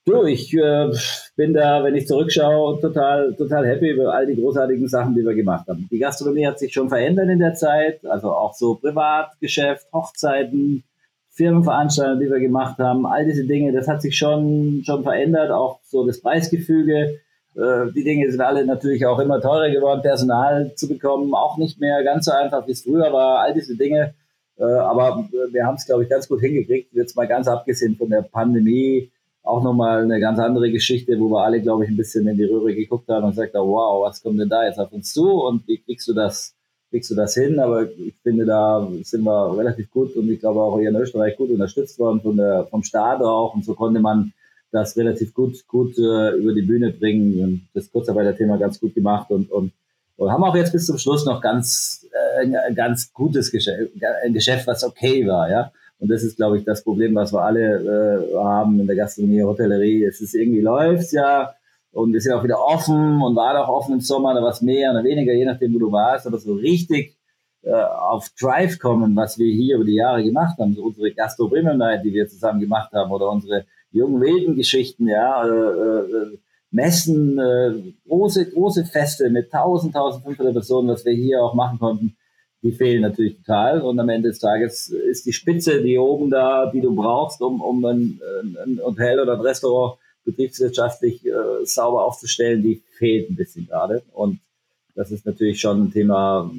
[0.04, 0.90] Du, ich äh,
[1.36, 5.32] bin da, wenn ich zurückschaue, total, total happy über all die großartigen Sachen, die wir
[5.32, 5.86] gemacht haben.
[5.92, 10.82] Die Gastronomie hat sich schon verändert in der Zeit, also auch so Privatgeschäft, Hochzeiten,
[11.32, 15.80] Firmenveranstaltungen, die wir gemacht haben, all diese Dinge, das hat sich schon, schon verändert, auch
[15.84, 17.20] so das Preisgefüge.
[17.56, 21.80] Äh, die Dinge sind alle natürlich auch immer teurer geworden, Personal zu bekommen, auch nicht
[21.80, 24.14] mehr ganz so einfach, wie es früher war, all diese Dinge.
[24.58, 28.10] Äh, aber wir haben es, glaube ich, ganz gut hingekriegt, jetzt mal ganz abgesehen von
[28.10, 29.10] der Pandemie,
[29.42, 32.44] auch nochmal eine ganz andere Geschichte, wo wir alle, glaube ich, ein bisschen in die
[32.44, 35.42] Röhre geguckt haben und gesagt haben, wow, was kommt denn da jetzt auf uns zu
[35.42, 36.54] und wie kriegst du das,
[36.92, 37.58] kriegst du das hin?
[37.58, 41.36] Aber ich finde, da sind wir relativ gut und ich glaube auch hier in Österreich
[41.38, 44.32] gut unterstützt worden von der, vom Staat auch und so konnte man
[44.70, 49.30] das relativ gut, gut äh, über die Bühne bringen und das Kurzarbeiter-Thema ganz gut gemacht
[49.30, 49.72] und, und,
[50.16, 52.06] und haben auch jetzt bis zum Schluss noch ganz,
[52.42, 53.92] äh, ganz gutes Geschäft,
[54.24, 55.72] ein Geschäft, was okay war, ja.
[55.98, 59.44] Und das ist, glaube ich, das Problem, was wir alle äh, haben in der Gastronomie,
[59.44, 60.04] Hotellerie.
[60.04, 61.54] Es ist irgendwie läuft ja
[61.92, 64.90] und wir sind auch wieder offen und war auch offen im Sommer, da was mehr
[64.90, 67.16] oder weniger, je nachdem, wo du warst, aber so richtig
[67.62, 71.48] äh, auf Drive kommen, was wir hier über die Jahre gemacht haben, so unsere Gastro
[71.48, 76.38] Night, die wir zusammen gemacht haben, oder unsere jungen wilden Geschichten, ja, äh, äh,
[76.70, 82.16] Messen, äh, große, große Feste mit 1000, 1500 Personen, was wir hier auch machen konnten
[82.62, 83.80] die fehlen natürlich total.
[83.80, 87.60] Und am Ende des Tages ist die Spitze, die oben da, die du brauchst, um,
[87.60, 88.20] um ein,
[88.64, 94.02] ein Hotel oder ein Restaurant betriebswirtschaftlich äh, sauber aufzustellen, die fehlt ein bisschen gerade.
[94.12, 94.38] Und
[94.94, 96.50] das ist natürlich schon ein Thema,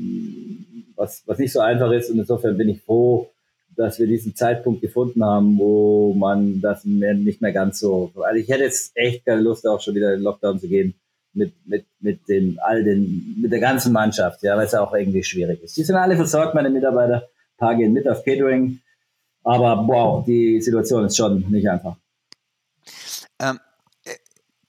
[0.95, 2.09] was, was nicht so einfach ist.
[2.09, 3.29] Und insofern bin ich froh,
[3.75, 8.11] dass wir diesen Zeitpunkt gefunden haben, wo man das nicht mehr ganz so.
[8.15, 10.93] Also ich hätte jetzt echt keine Lust, auch schon wieder in den Lockdown zu gehen
[11.33, 14.93] mit, mit, mit den, all den, mit der ganzen Mannschaft, ja, weil es ja auch
[14.93, 15.75] irgendwie schwierig ist.
[15.75, 17.23] Die sind alle versorgt, meine Mitarbeiter.
[17.23, 18.79] Ein paar gehen mit auf Catering.
[19.43, 21.97] Aber wow, die Situation ist schon nicht einfach.
[23.39, 23.59] Ähm,
[24.05, 24.15] äh,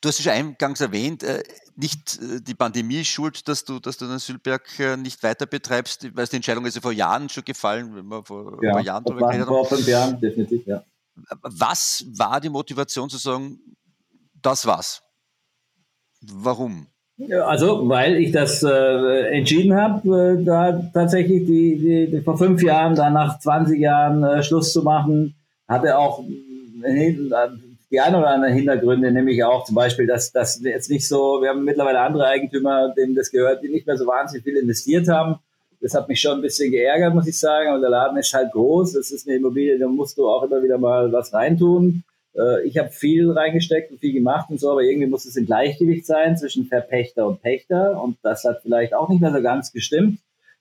[0.01, 1.43] du hast es schon eingangs erwähnt, äh,
[1.77, 6.17] nicht äh, die Pandemie schuld, dass du, dass du den Sülberg äh, nicht weiter betreibst.
[6.17, 9.29] Weil die Entscheidung ist ja vor Jahren schon gefallen, wenn wir vor ja, Jahren darüber
[9.29, 9.55] geredet haben.
[9.55, 10.83] Vor fünf Jahren, definitiv, ja.
[11.43, 13.59] Was war die Motivation zu sagen,
[14.43, 15.03] das war's?
[16.21, 16.89] Warum?
[17.47, 22.61] Also, weil ich das äh, entschieden habe, äh, da tatsächlich die, die, die, vor fünf
[22.61, 25.37] Jahren, dann nach 20 Jahren äh, Schluss zu machen,
[25.69, 26.25] hatte auch
[26.83, 27.17] äh,
[27.95, 31.51] die ein oder anderen Hintergründe, nämlich auch zum Beispiel, dass das jetzt nicht so, wir
[31.51, 35.37] haben mittlerweile andere Eigentümer, denen das gehört, die nicht mehr so wahnsinnig viel investiert haben.
[35.81, 37.73] Das hat mich schon ein bisschen geärgert, muss ich sagen.
[37.73, 38.95] Und der Laden ist halt groß.
[38.95, 42.03] Das ist eine Immobilie, da musst du auch immer wieder mal was reintun.
[42.37, 45.47] Äh, ich habe viel reingesteckt und viel gemacht und so, aber irgendwie muss es im
[45.47, 49.73] Gleichgewicht sein zwischen Verpächter und Pächter und das hat vielleicht auch nicht mehr so ganz
[49.73, 50.19] gestimmt.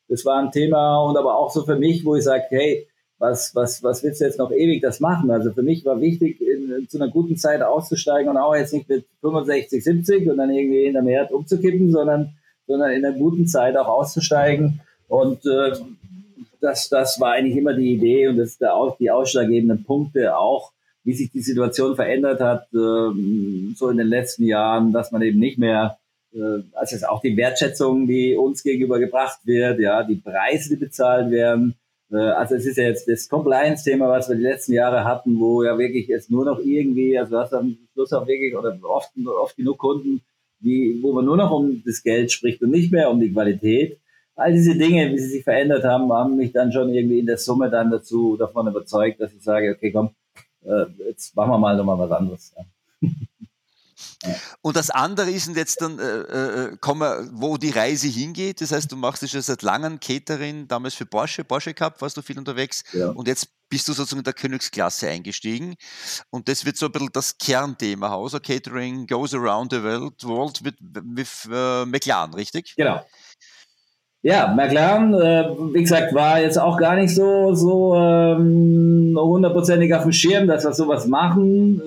[0.07, 2.87] Das war ein Thema und aber auch so für mich, wo ich sage, hey,
[3.19, 5.31] was, was, was willst du jetzt noch ewig das machen?
[5.31, 8.89] Also für mich war wichtig, in, zu einer guten Zeit auszusteigen und auch jetzt nicht
[8.89, 12.33] mit 65, 70 und dann irgendwie in der Mehrheit umzukippen, sondern,
[12.67, 14.81] sondern in einer guten Zeit auch auszusteigen.
[15.07, 15.73] Und äh,
[16.59, 20.73] das, das war eigentlich immer die Idee und das da auch die ausschlaggebenden Punkte auch
[21.03, 25.39] wie sich die Situation verändert hat, äh, so in den letzten Jahren, dass man eben
[25.39, 25.97] nicht mehr,
[26.33, 31.29] äh, also auch die Wertschätzung, die uns gegenüber gebracht wird, ja, die Preise, die bezahlt
[31.31, 31.75] werden.
[32.13, 35.63] Äh, also es ist ja jetzt das Compliance-Thema, was wir die letzten Jahre hatten, wo
[35.63, 39.11] ja wirklich es nur noch irgendwie, also du hast am Schluss auch wirklich oder oft,
[39.41, 40.21] oft genug Kunden,
[40.59, 43.99] die, wo man nur noch um das Geld spricht und nicht mehr um die Qualität.
[44.35, 47.37] All diese Dinge, wie sie sich verändert haben, haben mich dann schon irgendwie in der
[47.37, 50.11] Summe dann dazu davon überzeugt, dass ich sage, okay, komm,
[50.65, 52.55] äh, jetzt machen wir mal nochmal was anderes.
[54.61, 58.61] Und das andere ist jetzt dann, äh, äh, wir, wo die Reise hingeht.
[58.61, 62.17] Das heißt, du machst es schon seit langem Catering, damals für Porsche, Porsche Cup warst
[62.17, 62.83] du viel unterwegs.
[62.93, 63.09] Ja.
[63.09, 65.75] Und jetzt bist du sozusagen in der Königsklasse eingestiegen.
[66.29, 68.09] Und das wird so ein bisschen das Kernthema.
[68.09, 72.75] Hauser Catering goes around the world, world with, with uh, McLaren, richtig?
[72.75, 73.03] Genau.
[74.25, 80.03] Ja, McLaren, äh, wie gesagt, war jetzt auch gar nicht so so ähm, hundertprozentig auf
[80.03, 81.81] dem Schirm, dass wir sowas machen.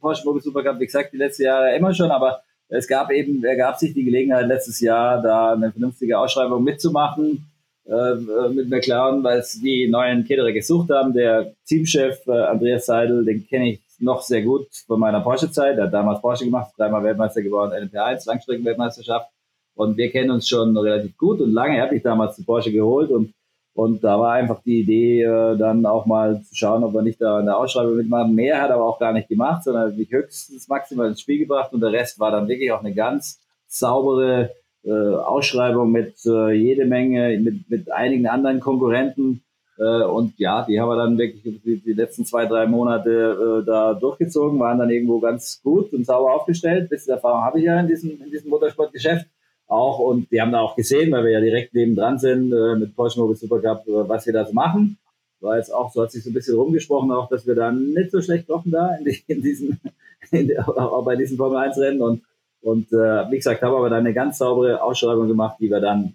[0.00, 3.78] Porsche Mobil Supercup, wie gesagt, die letzten Jahre immer schon, aber es gab eben, ergab
[3.78, 7.50] sich die Gelegenheit letztes Jahr, da eine vernünftige Ausschreibung mitzumachen
[7.86, 8.14] äh,
[8.50, 11.12] mit McLaren, weil es die neuen Kederer gesucht haben.
[11.12, 15.76] Der Teamchef äh, Andreas Seidel, den kenne ich noch sehr gut von meiner Porsche-Zeit.
[15.76, 19.28] Er hat damals Porsche gemacht, dreimal Weltmeister geworden, LMP1, Langstreckenweltmeisterschaft.
[19.74, 21.76] Und wir kennen uns schon relativ gut und lange.
[21.76, 23.32] Er hat mich damals zu Porsche geholt und
[23.80, 27.18] und da war einfach die Idee, äh, dann auch mal zu schauen, ob wir nicht
[27.18, 28.34] da in der Ausschreibung mitmachen.
[28.34, 31.72] Mehr hat er aber auch gar nicht gemacht, sondern mich höchstens maximal ins Spiel gebracht
[31.72, 34.50] und der Rest war dann wirklich auch eine ganz saubere
[34.84, 39.42] äh, Ausschreibung mit äh, jede Menge, mit, mit einigen anderen Konkurrenten.
[39.78, 44.78] Und ja, die haben wir dann wirklich die, letzten zwei, drei Monate da durchgezogen, waren
[44.78, 46.90] dann irgendwo ganz gut und sauber aufgestellt.
[46.90, 49.24] Bisschen Erfahrung habe ich ja in diesem, in diesem Motorsportgeschäft
[49.70, 52.76] auch und die haben da auch gesehen, weil wir ja direkt neben dran sind äh,
[52.76, 54.98] mit Porsche Mobile Supercup, äh, was wir da so machen.
[55.40, 58.10] War jetzt auch, so hat sich so ein bisschen rumgesprochen, auch, dass wir da nicht
[58.10, 59.80] so schlecht kochen da in, die, in diesen,
[60.32, 62.22] in auch bei diesen Formel 1 Rennen und,
[62.60, 66.14] und äh, wie gesagt, haben aber dann eine ganz saubere Ausschreibung gemacht, die wir dann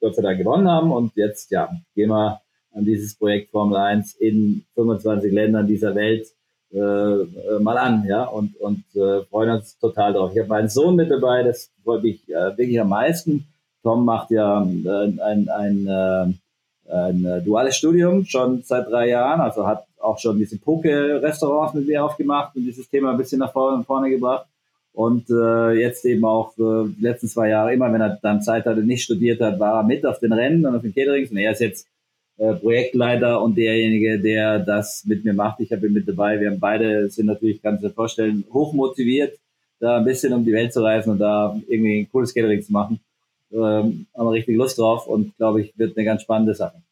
[0.00, 2.42] Gott sei Dank gewonnen haben und jetzt, ja, gehen wir
[2.74, 6.26] an dieses Projekt Formel 1 in 25 Ländern dieser Welt
[6.72, 10.32] äh, mal an, ja, und, und äh, freuen uns total drauf.
[10.32, 13.46] Ich habe meinen Sohn mit dabei, das freut mich äh, wirklich am meisten.
[13.82, 19.40] Tom macht ja äh, ein, ein, äh, ein äh, duales Studium schon seit drei Jahren,
[19.40, 23.52] also hat auch schon diese Poke-Restaurants mit mir aufgemacht und dieses Thema ein bisschen nach
[23.52, 24.46] vorne, vorne gebracht.
[24.94, 28.66] Und äh, jetzt eben auch äh, die letzten zwei Jahre, immer wenn er dann Zeit
[28.66, 31.30] hatte, nicht studiert hat, war er mit auf den Rennen und auf den Caterings.
[31.30, 31.86] Und er ist jetzt
[32.38, 35.60] äh, Projektleiter und derjenige, der das mit mir macht.
[35.60, 36.40] Ich habe ihn mit dabei.
[36.40, 39.38] Wir haben beide, sind natürlich, kannst du dir vorstellen, hochmotiviert,
[39.80, 42.72] da ein bisschen um die Welt zu reisen und da irgendwie ein cooles Catering zu
[42.72, 43.00] machen.
[43.52, 46.82] Ähm, haben wir richtig Lust drauf und glaube ich, wird eine ganz spannende Sache.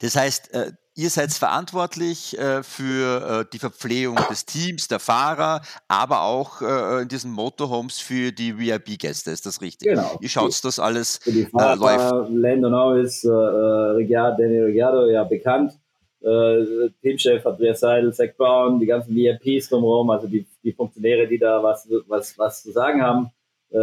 [0.00, 5.62] Das heißt, äh, Ihr seid verantwortlich äh, für äh, die Verpflegung des Teams, der Fahrer,
[5.88, 9.88] aber auch äh, in diesen Motorhomes für die VIP-Gäste, ist das richtig?
[9.88, 10.18] Genau.
[10.20, 12.30] Ihr schaut, dass alles für die Fahrer, läuft.
[12.30, 15.72] Lando Norris, äh, Ricciardo, Daniel Ricciardo, ja bekannt,
[16.20, 21.60] Teamchef Andreas Seidel, Zach Brown, die ganzen VIPs drumherum, also die, die Funktionäre, die da
[21.60, 23.30] was, was, was zu sagen haben
[23.72, 23.78] äh,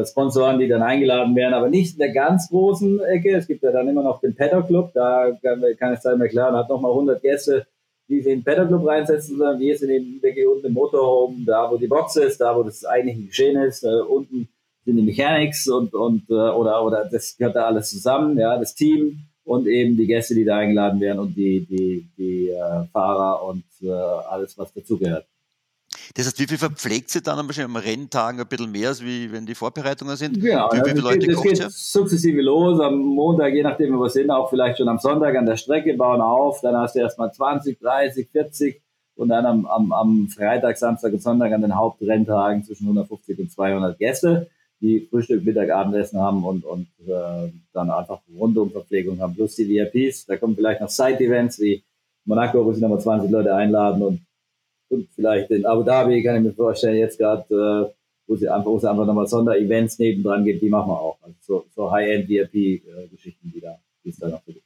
[0.00, 3.36] äh, Sponsoren, die dann eingeladen werden, aber nicht in der ganz großen Ecke.
[3.36, 6.54] Es gibt ja dann immer noch den Paddock Club, da kann, kann es sein, McLaren
[6.54, 7.66] hat nochmal 100 Gäste,
[8.08, 11.44] die sie in den Paddock Club reinsetzen, sondern wir sind eben wirklich unten im Motorhome,
[11.46, 14.48] da wo die Box ist, da wo das eigentliche Geschehen ist, äh, unten
[14.84, 18.74] sind die Mechanics und, und äh, oder, oder das gehört da alles zusammen, ja, das
[18.74, 23.42] Team und eben die Gäste, die da eingeladen werden und die, die, die äh, Fahrer
[23.48, 25.26] und äh, alles, was dazugehört.
[26.14, 29.46] Das heißt, wie viel verpflegt sie dann am Renntagen ein bisschen mehr, als wie wenn
[29.46, 30.40] die Vorbereitungen sind?
[30.40, 31.70] Genau, wie, wie viele Leute geht, das geht ihr?
[31.70, 32.80] sukzessive los.
[32.80, 35.94] Am Montag, je nachdem, wo wir sind, auch vielleicht schon am Sonntag an der Strecke,
[35.94, 36.60] bauen auf.
[36.62, 38.82] Dann hast du erstmal 20, 30, 40
[39.16, 43.52] und dann am, am, am Freitag, Samstag und Sonntag an den Hauptrenntagen zwischen 150 und
[43.52, 44.48] 200 Gäste,
[44.80, 49.34] die Frühstück, Mittag, Abendessen haben und, und äh, dann einfach Rundumverpflegung haben.
[49.34, 51.84] Plus die VIPs, da kommen vielleicht noch Side-Events wie
[52.24, 54.20] Monaco, wo sie nochmal 20 Leute einladen und
[54.90, 57.94] und vielleicht in Abu Dhabi kann ich mir vorstellen, jetzt gerade, äh,
[58.26, 61.18] wo sie einfach, wo es einfach nochmal Sonderevents nebendran gibt, die machen wir auch.
[61.22, 64.62] Also so, so High-End-VIP-Geschichten, die da, die es da noch gibt.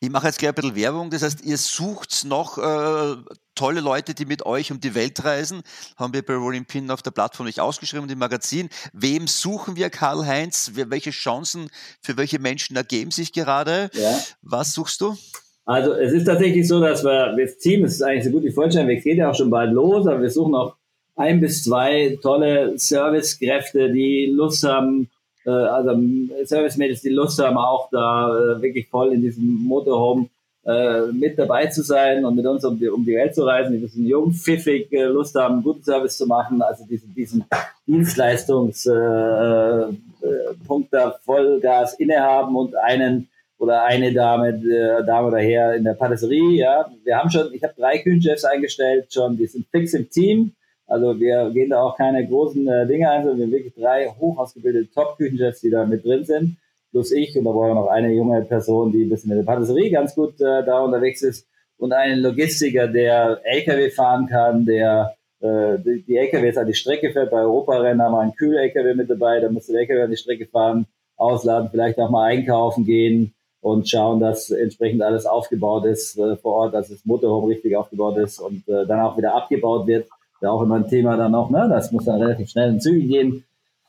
[0.00, 1.10] Ich mache jetzt gleich ein bisschen Werbung.
[1.10, 3.16] Das heißt, ihr sucht noch äh,
[3.54, 5.62] tolle Leute, die mit euch um die Welt reisen.
[5.96, 8.68] Haben wir bei Rolling Pin auf der Plattform nicht ausgeschrieben, im Magazin.
[8.92, 10.72] Wem suchen wir, Karl-Heinz?
[10.74, 11.70] Welche Chancen
[12.00, 13.90] für welche Menschen ergeben sich gerade?
[13.94, 14.18] Ja.
[14.42, 15.16] Was suchst du?
[15.64, 18.50] Also es ist tatsächlich so, dass wir das Team, es ist eigentlich so gut wie
[18.50, 20.76] vollständig, geht ja auch schon bald los, aber wir suchen noch
[21.14, 25.08] ein bis zwei tolle Servicekräfte, die Lust haben,
[25.44, 25.96] äh, also
[26.44, 30.28] Service-Mädels, die Lust haben, auch da äh, wirklich voll in diesem Motorhome
[30.64, 33.80] äh, mit dabei zu sein und mit uns um die, um die Welt zu reisen,
[33.80, 37.44] die sind jung, pfiffig, äh, Lust haben, guten Service zu machen, also diesen, diesen
[37.86, 43.28] Dienstleistungspunkt äh, äh, da Vollgas innehaben und einen
[43.62, 46.58] oder eine Dame, äh, Dame oder Herr in der Patisserie.
[46.58, 50.52] Ja, wir haben schon, ich habe drei Küchenchefs eingestellt, schon, die sind fix im Team.
[50.88, 54.08] Also wir gehen da auch keine großen äh, Dinge ein, sondern wir haben wirklich drei
[54.08, 56.56] hoch ausgebildete Top-Küchenchefs, die da mit drin sind.
[56.90, 59.44] Plus ich und da brauchen wir noch eine junge Person, die ein bisschen in der
[59.44, 61.46] Patisserie ganz gut äh, da unterwegs ist
[61.78, 67.12] und einen Logistiker, der LKW fahren kann, der äh, die, die LKWs an die Strecke
[67.12, 67.30] fährt.
[67.30, 70.46] Bei Europarennen haben wir einen Kühl-LKW mit dabei, da muss der LKW an die Strecke
[70.46, 70.86] fahren,
[71.16, 73.32] ausladen, vielleicht auch mal einkaufen gehen
[73.62, 78.18] und schauen, dass entsprechend alles aufgebaut ist äh, vor Ort, dass das Motorhome richtig aufgebaut
[78.18, 80.08] ist und äh, dann auch wieder abgebaut wird.
[80.40, 81.68] Da auch immer ein Thema dann noch, ne?
[81.70, 83.44] Das muss dann relativ schnell und zügig gehen.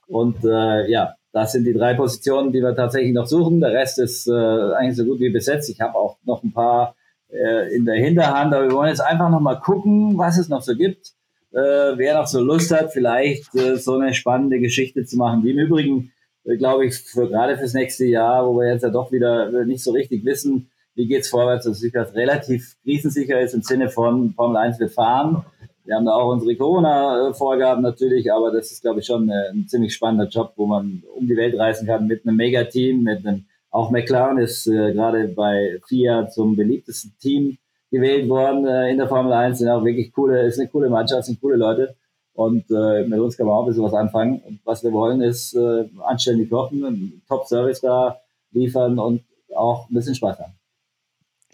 [0.07, 3.59] Und äh, ja, das sind die drei Positionen, die wir tatsächlich noch suchen.
[3.59, 5.67] Der Rest ist äh, eigentlich so gut wie besetzt.
[5.71, 6.95] Ich habe auch noch ein paar
[7.31, 10.61] äh, in der Hinterhand, aber wir wollen jetzt einfach noch mal gucken, was es noch
[10.61, 11.13] so gibt.
[11.51, 15.43] Äh, wer noch so Lust hat, vielleicht äh, so eine spannende Geschichte zu machen.
[15.43, 16.12] Wie im Übrigen,
[16.43, 19.83] glaube ich, für, gerade fürs nächste Jahr, wo wir jetzt ja doch wieder äh, nicht
[19.83, 24.33] so richtig wissen, wie geht's vorwärts, dass sich das relativ krisensicher ist im Sinne von
[24.33, 25.43] Formel 1 wird fahren.
[25.85, 29.93] Wir haben da auch unsere Corona-Vorgaben natürlich, aber das ist, glaube ich, schon ein ziemlich
[29.93, 33.89] spannender Job, wo man um die Welt reisen kann mit einem Megateam, mit einem, auch
[33.89, 37.57] McLaren ist äh, gerade bei FIA zum beliebtesten Team
[37.91, 41.25] gewählt worden äh, in der Formel 1, sind auch wirklich coole, ist eine coole Mannschaft,
[41.25, 41.95] sind coole Leute.
[42.33, 44.41] Und äh, mit uns kann man auch ein bisschen was anfangen.
[44.41, 48.17] Und was wir wollen, ist äh, anständig kochen, einen Top-Service da
[48.51, 49.23] liefern und
[49.55, 50.53] auch ein bisschen Spaß haben.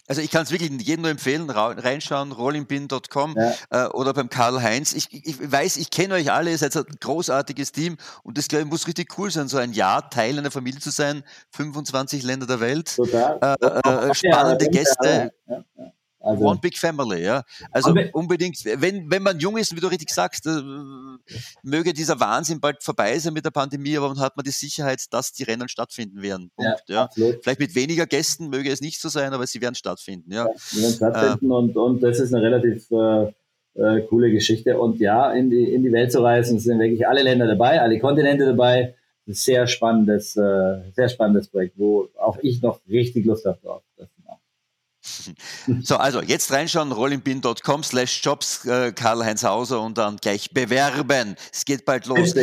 [0.10, 3.54] Also ich kann es wirklich jedem nur empfehlen, reinschauen, rollingbin.com ja.
[3.70, 4.94] äh, oder beim Karl-Heinz.
[4.94, 8.64] Ich, ich weiß, ich kenne euch alle, ihr seid ein großartiges Team und das glaube
[8.64, 12.48] ich muss richtig cool sein, so ein Jahr Teil einer Familie zu sein, 25 Länder
[12.48, 13.58] der Welt, Total.
[13.62, 15.32] Äh, äh, spannende Gäste.
[15.48, 15.64] Ja,
[16.30, 17.44] also, One Big Family, ja.
[17.72, 20.62] Also unbedingt, wenn, wenn man jung ist, wie du richtig sagst, äh,
[21.64, 25.04] möge dieser Wahnsinn bald vorbei sein mit der Pandemie, aber dann hat man die Sicherheit,
[25.12, 26.52] dass die Rennen stattfinden werden.
[26.56, 27.34] Punkt, ja, ja.
[27.42, 30.32] Vielleicht mit weniger Gästen möge es nicht so sein, aber sie werden stattfinden.
[30.32, 33.32] Ja, sie werden stattfinden äh, und, und das ist eine relativ äh,
[33.76, 34.78] äh, coole Geschichte.
[34.80, 38.00] Und ja, in die, in die Welt zu reisen, sind wirklich alle Länder dabei, alle
[38.00, 38.96] Kontinente dabei.
[39.28, 43.84] Ein sehr spannendes, äh, sehr spannendes Projekt, wo auch ich noch richtig Lust habe drauf.
[43.98, 44.10] Das
[45.84, 51.36] So, also jetzt reinschauen, rollingbin.com slash jobs, äh, Karl-Heinz Hauser und dann gleich bewerben.
[51.51, 52.34] Es geht bald los.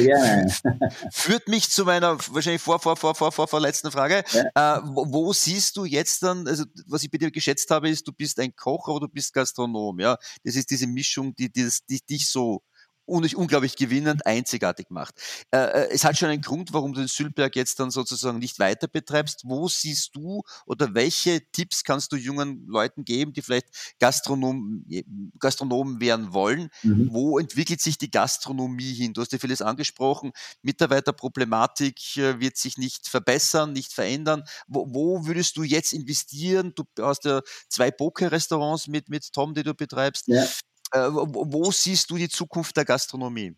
[1.10, 4.24] Führt mich zu meiner wahrscheinlich vor, vor, vor, vor, vor, vor letzten Frage.
[4.54, 4.78] Ja.
[4.78, 8.06] Äh, wo, wo, siehst du jetzt dann, also was ich bei dir geschätzt habe, ist,
[8.06, 10.16] du bist ein Koch, aber du bist Gastronom, ja.
[10.44, 12.62] Das ist diese Mischung, die, die, die dich so
[13.07, 15.14] unglaublich gewinnend, einzigartig macht.
[15.50, 18.59] Äh, äh, es hat schon einen Grund, warum du den Sülberg jetzt dann sozusagen nicht
[18.59, 19.42] weiter betreibst.
[19.44, 24.84] Wo siehst du oder welche Tipps kannst du jungen Leuten geben, die vielleicht Gastronom,
[25.38, 26.70] Gastronomen werden wollen?
[26.82, 27.09] Mhm.
[27.12, 29.12] Wo entwickelt sich die Gastronomie hin?
[29.12, 30.32] Du hast ja vieles angesprochen.
[30.62, 34.42] Mitarbeiterproblematik äh, wird sich nicht verbessern, nicht verändern.
[34.66, 36.72] Wo, wo würdest du jetzt investieren?
[36.74, 40.28] Du hast ja zwei Poker-Restaurants mit, mit Tom, die du betreibst.
[40.28, 40.44] Ja.
[40.93, 43.55] Äh, wo siehst du die Zukunft der Gastronomie?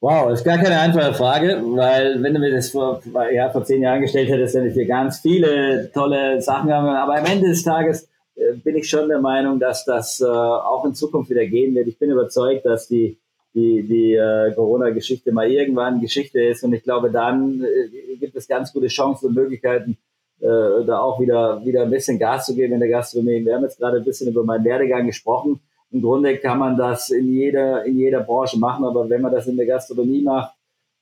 [0.00, 3.00] Wow, ist gar keine einfache Frage, weil wenn du mir das vor,
[3.32, 6.88] ja, vor zehn Jahren gestellt hättest, dann ich dir ganz viele tolle Sachen haben.
[6.88, 10.84] Aber am Ende des Tages äh, bin ich schon der Meinung, dass das äh, auch
[10.84, 11.88] in Zukunft wieder gehen wird.
[11.88, 13.18] Ich bin überzeugt, dass die,
[13.54, 16.62] die, die äh, Corona-Geschichte mal irgendwann Geschichte ist.
[16.64, 19.96] Und ich glaube, dann äh, gibt es ganz gute Chancen und Möglichkeiten,
[20.40, 23.42] äh, da auch wieder, wieder ein bisschen Gas zu geben in der Gastronomie.
[23.42, 25.60] Wir haben jetzt gerade ein bisschen über meinen Werdegang gesprochen
[25.94, 29.46] im Grunde kann man das in jeder, in jeder Branche machen, aber wenn man das
[29.46, 30.52] in der Gastronomie macht,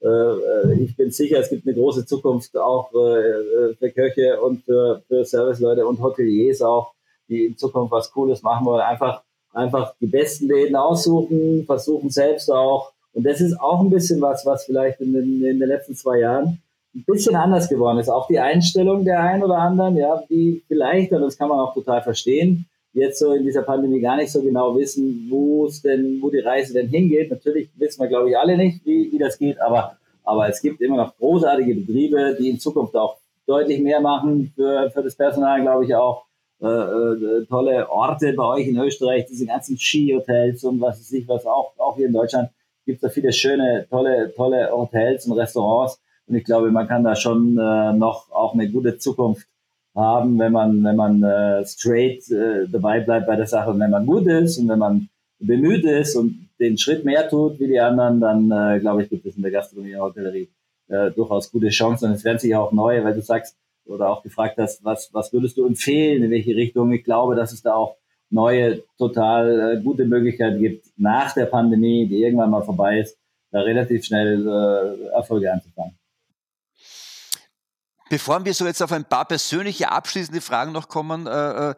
[0.03, 4.39] äh, äh ich bin sicher, es gibt eine große Zukunft auch äh, äh, für Köche
[4.43, 6.93] und für, für Serviceleute und Hoteliers auch,
[7.27, 8.83] die in Zukunft was Cooles machen wollen.
[8.83, 9.23] Einfach,
[9.55, 12.93] einfach die besten Läden aussuchen, versuchen selbst auch.
[13.15, 16.19] Und das ist auch ein bisschen was, was vielleicht in den, in den letzten zwei
[16.19, 16.61] Jahren
[16.95, 18.11] ein bisschen anders geworden ist.
[18.11, 21.73] Auch die Einstellung der einen oder anderen, ja, die vielleicht, und das kann man auch
[21.73, 26.19] total verstehen, jetzt so in dieser Pandemie gar nicht so genau wissen, wo es denn,
[26.21, 27.31] wo die Reise denn hingeht.
[27.31, 30.81] Natürlich wissen wir, glaube ich, alle nicht, wie, wie das geht, aber, aber es gibt
[30.81, 33.17] immer noch großartige Betriebe, die in Zukunft auch
[33.47, 36.27] deutlich mehr machen für, für das Personal, glaube ich auch.
[36.61, 41.27] Äh, äh, tolle Orte bei euch in Österreich, diese ganzen Skihotels und was weiß ich,
[41.27, 42.51] was auch, auch hier in Deutschland
[42.87, 46.01] gibt es da viele schöne, tolle, tolle Hotels und Restaurants.
[46.27, 49.49] Und ich glaube, man kann da schon äh, noch auch eine gute Zukunft
[49.95, 53.91] haben, wenn man, wenn man äh, straight äh, dabei bleibt bei der Sache und wenn
[53.91, 57.81] man gut ist und wenn man bemüht ist und den Schritt mehr tut wie die
[57.81, 60.49] anderen, dann äh, glaube ich, gibt es in der Gastronomie und Hotellerie
[60.89, 62.07] äh, durchaus gute Chancen.
[62.07, 65.33] Und es werden sich auch neue, weil du sagst oder auch gefragt hast, was, was
[65.33, 66.93] würdest du empfehlen, in welche Richtung?
[66.93, 67.97] Ich glaube, dass es da auch
[68.31, 73.19] neue, total äh, gute Möglichkeiten gibt, nach der Pandemie, die irgendwann mal vorbei ist,
[73.51, 75.95] da relativ schnell äh, Erfolge anzufangen.
[78.13, 81.75] Bevor wir so jetzt auf ein paar persönliche abschließende Fragen noch kommen, äh, äh,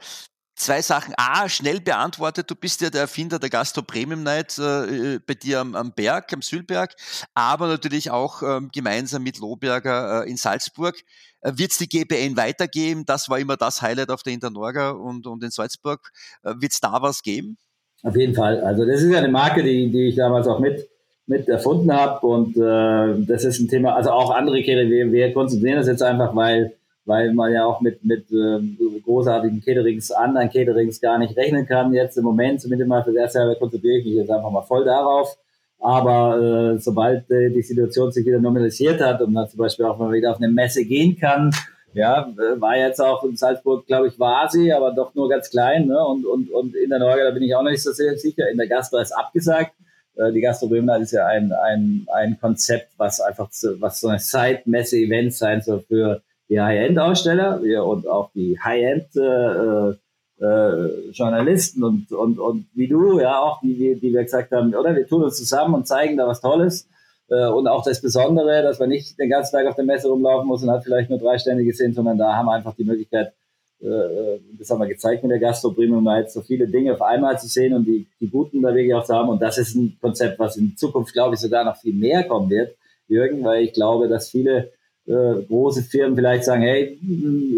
[0.57, 1.15] zwei Sachen.
[1.17, 5.35] A, schnell beantwortet, du bist ja der Erfinder der Gastro Premium Night äh, äh, bei
[5.35, 6.97] dir am, am, Berg, am Sülberg,
[7.35, 10.97] aber natürlich auch ähm, gemeinsam mit Lohberger äh, in Salzburg.
[11.41, 13.05] Äh, Wird es die GBN weitergeben?
[13.07, 16.11] Das war immer das Highlight auf der Internorga und, und in Salzburg.
[16.43, 17.59] Wird es da was geben?
[18.03, 18.61] Auf jeden Fall.
[18.65, 20.89] Also das ist ja eine Marke, die, die ich damals auch mit,
[21.27, 25.33] mit erfunden habe und äh, das ist ein Thema, also auch andere Catering, wir, wir
[25.33, 26.75] konzentrieren das jetzt einfach, weil,
[27.07, 28.61] weil man ja auch mit, mit äh,
[29.03, 31.95] großartigen Caterings, anderen Caterings gar nicht rechnen kann.
[31.95, 34.63] Jetzt im Moment, zumindest mal für das erste Jahr, konzentriere ich mich jetzt einfach mal
[34.63, 35.37] voll darauf.
[35.81, 39.99] Aber äh, sobald äh, die Situation sich wieder normalisiert hat und man zum Beispiel auch
[39.99, 41.51] mal wieder auf eine Messe gehen kann,
[41.93, 45.87] ja, war jetzt auch in Salzburg, glaube ich, war sie, aber doch nur ganz klein.
[45.87, 46.05] Ne?
[46.05, 48.51] Und, und, und in der Norge, da bin ich auch noch nicht so sehr sicher.
[48.51, 49.75] In der Gastro ist abgesagt.
[50.17, 54.19] Äh, die Gastro ist ja ein, ein, ein Konzept, was einfach zu, was so eine
[54.19, 59.95] Side-Messe-Event sein soll für die High-End-Aussteller und auch die High-End äh,
[60.41, 64.75] äh, Journalisten und, und, und wie du, ja, auch die, die, die wir gesagt haben,
[64.75, 66.89] oder wir tun uns zusammen und zeigen da was Tolles.
[67.29, 70.47] Äh, und auch das Besondere, dass man nicht den ganzen Tag auf der Messe rumlaufen
[70.47, 73.33] muss und hat vielleicht nur drei Stände gesehen, sondern da haben wir einfach die Möglichkeit,
[73.81, 77.03] äh, äh, das haben wir gezeigt mit der Gastro Premium Night, so viele Dinge auf
[77.03, 79.29] einmal zu sehen und die, die guten da wirklich auch zu haben.
[79.29, 82.51] Und das ist ein Konzept, was in Zukunft, glaube ich, sogar noch viel mehr kommen
[82.51, 82.77] wird,
[83.09, 84.73] Jürgen, weil ich glaube, dass viele
[85.07, 86.99] äh, große Firmen vielleicht sagen, hey,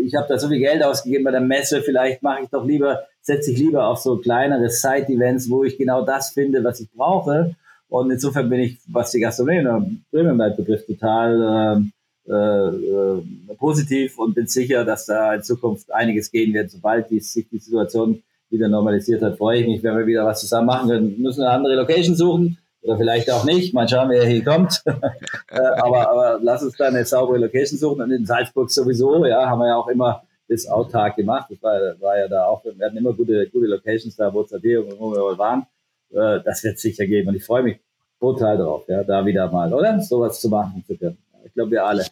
[0.05, 3.05] ich habe da so viel Geld ausgegeben bei der Messe, vielleicht mache ich doch lieber,
[3.21, 7.55] setze ich lieber auf so kleinere Side-Events, wo ich genau das finde, was ich brauche
[7.89, 11.95] und insofern bin ich, was die Gastronomie Premium Night betrifft, total äh,
[12.29, 16.70] äh, positiv und bin sicher, dass da in Zukunft einiges gehen wird.
[16.70, 20.41] Sobald die, sich die Situation wieder normalisiert hat, freue ich mich, wenn wir wieder was
[20.41, 21.11] zusammen machen können.
[21.11, 23.74] Wir müssen eine andere Location suchen oder vielleicht auch nicht.
[23.74, 24.83] Mal schauen, wer hier kommt.
[24.87, 28.03] äh, aber, aber lass uns da eine saubere Location suchen.
[28.03, 31.51] Und in Salzburg sowieso, ja, haben wir ja auch immer das autark gemacht.
[31.51, 34.51] Das war, war ja da auch, wir hatten immer gute, gute Locations da, wo es
[34.51, 35.66] da wo wir waren
[36.12, 37.29] äh, das wird sicher geben.
[37.29, 37.79] Und ich freue mich
[38.20, 40.01] total drauf, ja, da wieder mal, oder?
[40.01, 41.18] Sowas zu machen zu können.
[41.57, 42.07] Glaube, wir alle.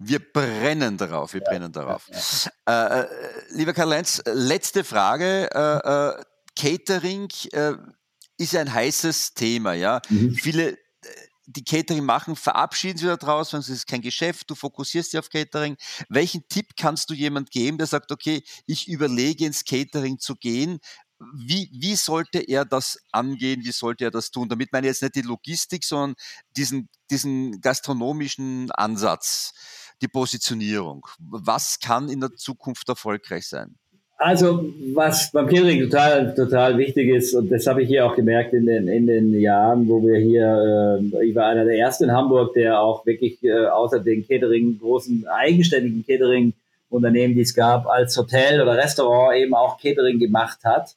[0.00, 2.08] Wir, brennen darauf, wir ja, brennen darauf.
[2.10, 3.00] Ja, ja.
[3.00, 3.08] Äh, äh,
[3.50, 5.48] lieber Karl-Heinz, letzte Frage.
[5.54, 6.24] Äh, äh
[6.56, 7.72] Catering äh,
[8.36, 10.00] ist ein heißes Thema, ja.
[10.08, 10.34] Mhm.
[10.34, 10.78] Viele
[11.46, 15.28] die Catering machen, verabschieden sich daraus, wenn es ist kein Geschäft, du fokussierst dich auf
[15.28, 15.76] Catering.
[16.08, 20.78] Welchen Tipp kannst du jemand geben, der sagt, okay, ich überlege ins Catering zu gehen,
[21.34, 24.48] wie, wie sollte er das angehen, wie sollte er das tun?
[24.48, 26.14] Damit meine ich jetzt nicht die Logistik, sondern
[26.56, 29.52] diesen, diesen gastronomischen Ansatz,
[30.02, 31.06] die Positionierung.
[31.18, 33.76] Was kann in der Zukunft erfolgreich sein?
[34.16, 38.52] Also, was beim Catering total, total wichtig ist, und das habe ich hier auch gemerkt
[38.54, 42.12] in den, in den Jahren, wo wir hier, äh, ich war einer der ersten in
[42.12, 48.16] Hamburg, der auch wirklich äh, außer den Catering, großen eigenständigen Catering-Unternehmen, die es gab, als
[48.16, 50.94] Hotel oder Restaurant eben auch Catering gemacht hat.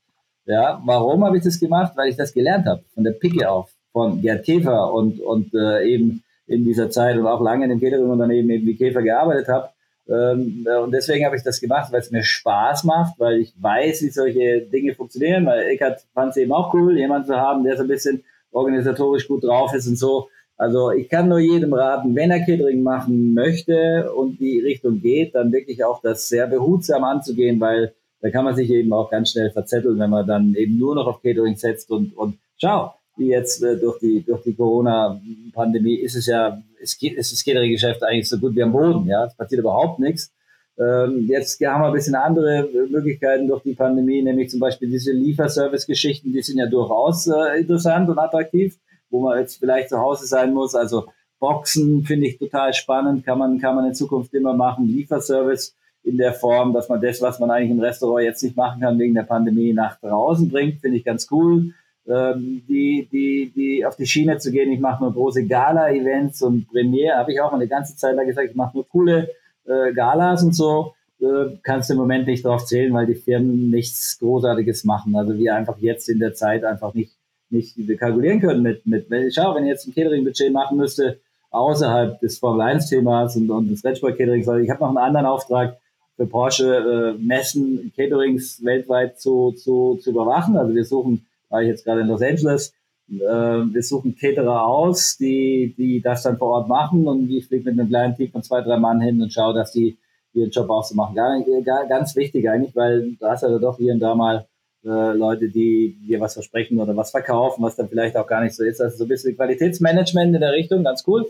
[0.47, 1.91] Ja, warum habe ich das gemacht?
[1.95, 5.85] Weil ich das gelernt habe, von der Picke auf, von Gerd Käfer und, und äh,
[5.85, 9.69] eben in dieser Zeit und auch lange in dem Catering-Unternehmen eben wie Käfer gearbeitet habe.
[10.07, 13.53] Ähm, äh, und deswegen habe ich das gemacht, weil es mir Spaß macht, weil ich
[13.61, 17.65] weiß, wie solche Dinge funktionieren, weil Eckart fand es eben auch cool, jemanden zu haben,
[17.65, 20.29] der so ein bisschen organisatorisch gut drauf ist und so.
[20.55, 25.35] Also ich kann nur jedem raten, wenn er Catering machen möchte und die Richtung geht,
[25.35, 29.31] dann wirklich auch das sehr behutsam anzugehen, weil da kann man sich eben auch ganz
[29.31, 33.29] schnell verzetteln, wenn man dann eben nur noch auf Catering setzt und, und schau, wie
[33.29, 38.03] jetzt äh, durch die, durch die Corona-Pandemie ist es ja, es geht, ist das Catering-Geschäft
[38.03, 40.31] eigentlich so gut wie am Boden, ja, es passiert überhaupt nichts.
[40.79, 45.11] Ähm, jetzt haben wir ein bisschen andere Möglichkeiten durch die Pandemie, nämlich zum Beispiel diese
[45.11, 48.77] Lieferservice-Geschichten, die sind ja durchaus äh, interessant und attraktiv,
[49.09, 50.75] wo man jetzt vielleicht zu Hause sein muss.
[50.75, 51.07] Also
[51.39, 54.87] Boxen finde ich total spannend, kann man, kann man in Zukunft immer machen.
[54.87, 55.75] Lieferservice
[56.07, 58.97] in der Form, dass man das, was man eigentlich im Restaurant jetzt nicht machen kann
[58.97, 61.73] wegen der Pandemie, nach draußen bringt, finde ich ganz cool.
[62.07, 66.69] Ähm, die, die, die auf die Schiene zu gehen, ich mache nur große Gala-Events und
[66.69, 69.29] Premiere, habe ich auch eine ganze Zeit lang gesagt, ich mache nur coole
[69.65, 70.93] äh, Galas und so.
[71.19, 75.13] Äh, kannst du im Moment nicht drauf zählen, weil die Firmen nichts Großartiges machen.
[75.17, 77.11] Also wir einfach jetzt in der Zeit einfach nicht,
[77.49, 82.37] nicht kalkulieren können mit, mit, schau, wenn ich jetzt ein Catering-Budget machen müsste, außerhalb des
[82.37, 85.77] Formel 1-Themas und, und des Rennsport-Caterings, ich habe noch einen anderen Auftrag,
[86.17, 90.57] für Porsche äh, Messen, Caterings weltweit zu, zu, zu überwachen.
[90.57, 92.73] Also wir suchen, war ich jetzt gerade in Los Angeles,
[93.09, 97.69] äh, wir suchen Caterer aus, die, die das dann vor Ort machen und ich fliege
[97.69, 99.97] mit einem kleinen Team von zwei, drei Mann hin und schaue, dass die
[100.33, 101.15] ihren Job auch so machen.
[101.15, 104.47] Gar, gar, ganz wichtig eigentlich, weil da hast du doch hier und da mal
[104.83, 108.55] äh, Leute, die dir was versprechen oder was verkaufen, was dann vielleicht auch gar nicht
[108.55, 108.81] so ist.
[108.81, 111.25] Also so ein bisschen Qualitätsmanagement in der Richtung, ganz cool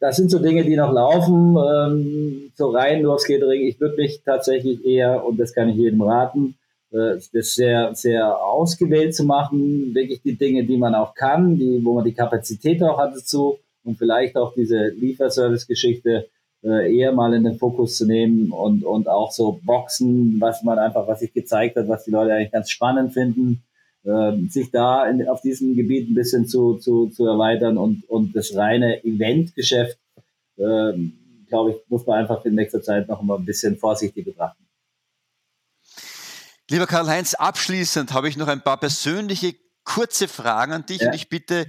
[0.00, 1.56] das sind so Dinge, die noch laufen.
[1.56, 3.66] Ähm, so rein nur aufs Catering.
[3.66, 6.56] Ich würde mich tatsächlich eher, und das kann ich jedem raten,
[6.90, 9.94] äh, das sehr, sehr ausgewählt zu machen.
[9.94, 13.58] Wirklich die Dinge, die man auch kann, die, wo man die Kapazität auch hat dazu
[13.84, 16.28] und vielleicht auch diese Lieferservice-Geschichte
[16.62, 20.78] äh, eher mal in den Fokus zu nehmen und, und auch so Boxen, was man
[20.78, 23.62] einfach, was sich gezeigt hat, was die Leute eigentlich ganz spannend finden.
[24.04, 28.34] Äh, sich da in, auf diesem Gebiet ein bisschen zu, zu, zu erweitern und, und
[28.34, 29.98] das reine Eventgeschäft,
[30.56, 30.92] äh,
[31.48, 34.64] glaube ich, muss man einfach in nächster Zeit noch mal ein bisschen vorsichtig betrachten.
[36.70, 41.08] Lieber Karl-Heinz, abschließend habe ich noch ein paar persönliche kurze Fragen an dich ja.
[41.08, 41.66] und ich bitte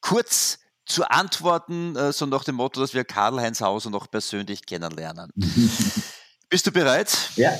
[0.00, 5.30] kurz zu antworten, äh, so nach dem Motto, dass wir Karl-Heinz Hauser noch persönlich kennenlernen.
[6.50, 7.30] Bist du bereit?
[7.36, 7.58] Ja.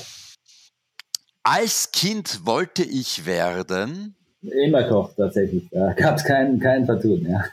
[1.43, 4.15] Als Kind wollte ich werden.
[4.41, 5.69] Immer Koch tatsächlich.
[5.71, 7.43] Da gab es keinen kein Vertun, ja.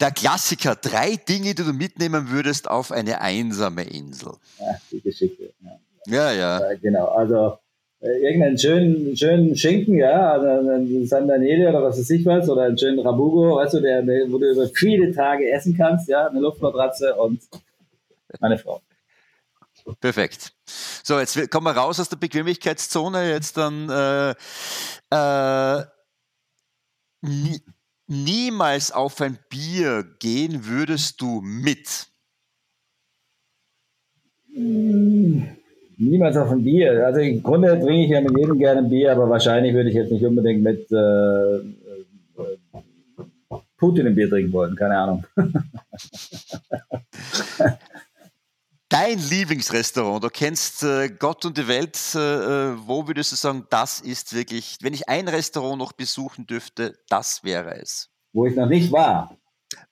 [0.00, 4.32] Der Klassiker, drei Dinge, die du mitnehmen würdest auf eine einsame Insel.
[4.58, 5.54] Ja, die Geschichte.
[6.06, 6.60] Ja, ja.
[6.60, 6.74] ja.
[6.74, 7.58] genau, also
[8.00, 12.48] äh, irgendeinen schönen, schönen Schinken, ja, also einen San Daniele oder was weiß ich was,
[12.48, 16.26] oder einen schönen Rabugo, weißt du, der, wo du über viele Tage essen kannst, ja,
[16.26, 17.40] eine Luftmatratze und
[18.40, 18.82] meine Frau.
[20.00, 20.52] Perfekt.
[21.02, 23.30] So, jetzt kommen wir raus aus der Bequemlichkeitszone.
[23.30, 24.34] Jetzt dann äh,
[25.10, 25.84] äh,
[27.22, 27.60] nie,
[28.06, 32.06] niemals auf ein Bier gehen würdest du mit?
[35.96, 37.06] Niemals auf ein Bier.
[37.06, 39.94] Also im Grunde trinke ich ja mit jedem gerne ein Bier, aber wahrscheinlich würde ich
[39.94, 41.62] jetzt nicht unbedingt mit äh, äh
[43.76, 44.76] Putin ein Bier trinken wollen.
[44.76, 45.24] Keine Ahnung.
[48.92, 53.64] Dein Lieblingsrestaurant, du kennst äh, Gott und die Welt, äh, äh, wo würdest du sagen,
[53.70, 58.10] das ist wirklich, wenn ich ein Restaurant noch besuchen dürfte, das wäre es?
[58.34, 59.34] Wo ich noch nicht war.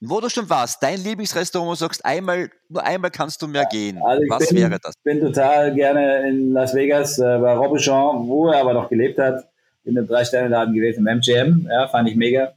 [0.00, 3.64] Wo du schon warst, dein Lieblingsrestaurant, wo du sagst, einmal, nur einmal kannst du mehr
[3.64, 3.96] gehen.
[4.02, 4.92] Also Was bin, wäre das?
[4.94, 9.18] Ich bin total gerne in Las Vegas äh, bei Robichon, wo er aber noch gelebt
[9.18, 9.48] hat,
[9.84, 11.68] in einem Drei-Sterne-Laden gewesen, im MGM.
[11.70, 12.52] Ja, fand ich mega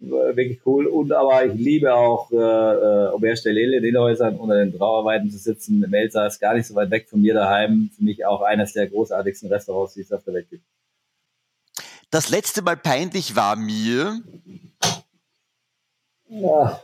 [0.00, 0.86] wirklich cool.
[0.86, 5.38] Und aber ich liebe auch äh, äh Auberge in den Häusern unter den Trauerweiden zu
[5.38, 5.80] sitzen.
[5.88, 7.90] Melzer ist gar nicht so weit weg von mir daheim.
[7.96, 10.64] Für mich auch eines der großartigsten Restaurants, die es auf der Welt gibt.
[12.10, 14.20] Das letzte Mal peinlich war mir.
[16.28, 16.80] Ja.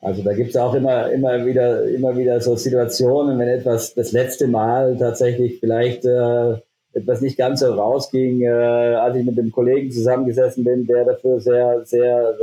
[0.00, 4.12] Also da gibt es auch immer, immer, wieder, immer wieder so Situationen, wenn etwas das
[4.12, 6.58] letzte Mal tatsächlich vielleicht äh,
[6.96, 11.40] etwas nicht ganz so rausging, äh, als ich mit dem Kollegen zusammengesessen bin, der dafür
[11.40, 12.34] sehr, sehr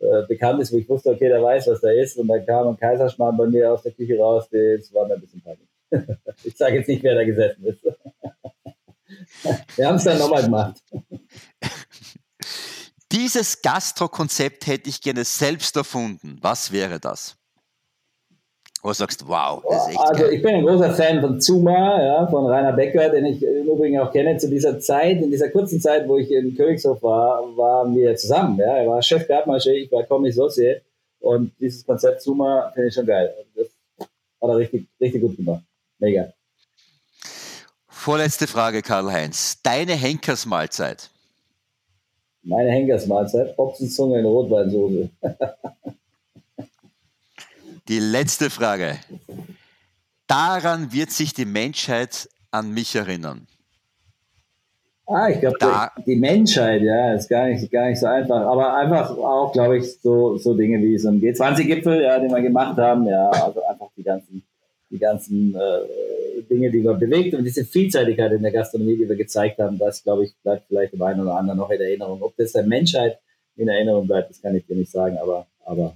[0.00, 2.18] äh, äh, bekannt ist, wo ich wusste, okay, der weiß, was da ist.
[2.18, 5.20] Und dann kam ein Kaiserschmarrn bei mir aus der Küche raus, das war mir ein
[5.20, 5.68] bisschen peinlich.
[6.44, 7.84] ich sage jetzt nicht, wer da gesessen ist.
[9.76, 10.82] Wir haben es dann nochmal gemacht.
[13.12, 16.38] Dieses Gastro-Konzept hätte ich gerne selbst erfunden.
[16.40, 17.36] Was wäre das?
[18.82, 20.32] Wo du sagst, wow, das ist echt Also geil.
[20.32, 24.00] ich bin ein großer Fan von Zuma, ja, von Rainer Becker, den ich im Übrigen
[24.00, 24.36] auch kenne.
[24.38, 28.58] Zu dieser Zeit, in dieser kurzen Zeit, wo ich in Königshof war, waren wir zusammen.
[28.58, 28.76] Ja.
[28.78, 30.48] Er war Chef Gartmasche, ich war Kommissar
[31.20, 33.32] und dieses Konzept Zuma finde ich schon geil.
[33.54, 33.66] Das
[34.40, 35.62] hat er richtig, richtig gut gemacht.
[36.00, 36.32] Mega.
[37.86, 39.62] Vorletzte Frage, Karl-Heinz.
[39.62, 41.08] Deine Henkersmahlzeit?
[42.42, 43.56] Meine Henkersmahlzeit?
[43.56, 45.08] Ochsenzunge in Rotweinsoße.
[47.88, 48.98] Die letzte Frage.
[50.26, 53.46] Daran wird sich die Menschheit an mich erinnern.
[55.06, 55.58] Ah, ich glaube,
[56.06, 58.40] die Menschheit, ja, ist gar nicht, gar nicht so einfach.
[58.40, 62.40] Aber einfach auch, glaube ich, so, so Dinge wie so ein G20-Gipfel, ja, den wir
[62.40, 64.42] gemacht haben, ja, also einfach die ganzen,
[64.90, 69.16] die ganzen äh, Dinge, die wir bewegt und diese Vielseitigkeit in der Gastronomie, die wir
[69.16, 72.22] gezeigt haben, das, glaube ich, bleibt vielleicht dem einen oder anderen noch in Erinnerung.
[72.22, 73.18] Ob das der Menschheit
[73.56, 75.92] in Erinnerung bleibt, das kann ich dir nicht sagen, aber, aber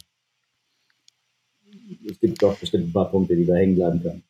[2.08, 4.22] es gibt doch bestimmt ein paar Punkte, die da hängen bleiben können.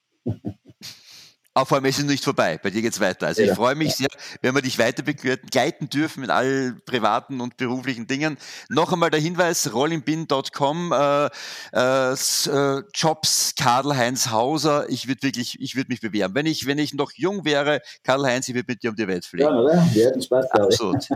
[1.56, 2.60] Auch vor allem ist es nicht vorbei.
[2.62, 3.28] Bei dir geht es weiter.
[3.28, 4.08] Also ja, ich freue mich sehr,
[4.42, 8.36] wenn wir dich weiter begleiten dürfen in all privaten und beruflichen Dingen.
[8.68, 11.30] Noch einmal der Hinweis, rollingbin.com, äh,
[11.72, 14.90] äh, äh, Jobs, Karl-Heinz Hauser.
[14.90, 16.34] Ich würde wirklich, ich würde mich bewerben.
[16.34, 19.24] Wenn ich, wenn ich noch jung wäre, Karl-Heinz, ich würde mit dir um die Welt
[19.24, 19.48] fliegen.
[19.48, 19.88] Ja, oder?
[19.94, 21.08] Wir hätten Spaß, Absolut.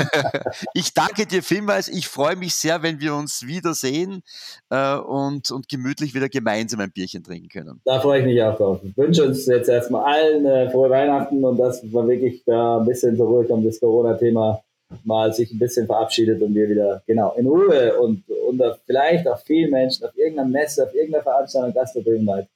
[0.72, 1.88] ich danke dir vielmals.
[1.88, 4.22] Ich freue mich sehr, wenn wir uns wiedersehen
[4.70, 7.82] äh, und, und gemütlich wieder gemeinsam ein Bierchen trinken können.
[7.84, 8.80] Da freue ich mich auch drauf.
[8.82, 12.86] Ich wünsche uns jetzt erstmal allen äh, frohe Weihnachten und dass man wirklich da ein
[12.86, 14.62] bisschen so ruhig um das Corona-Thema
[15.04, 19.38] mal sich ein bisschen verabschiedet und wir wieder genau in Ruhe und unter vielleicht auch
[19.38, 22.46] vielen Menschen auf irgendeiner Messe, auf irgendeiner Veranstaltung Gastgeberheit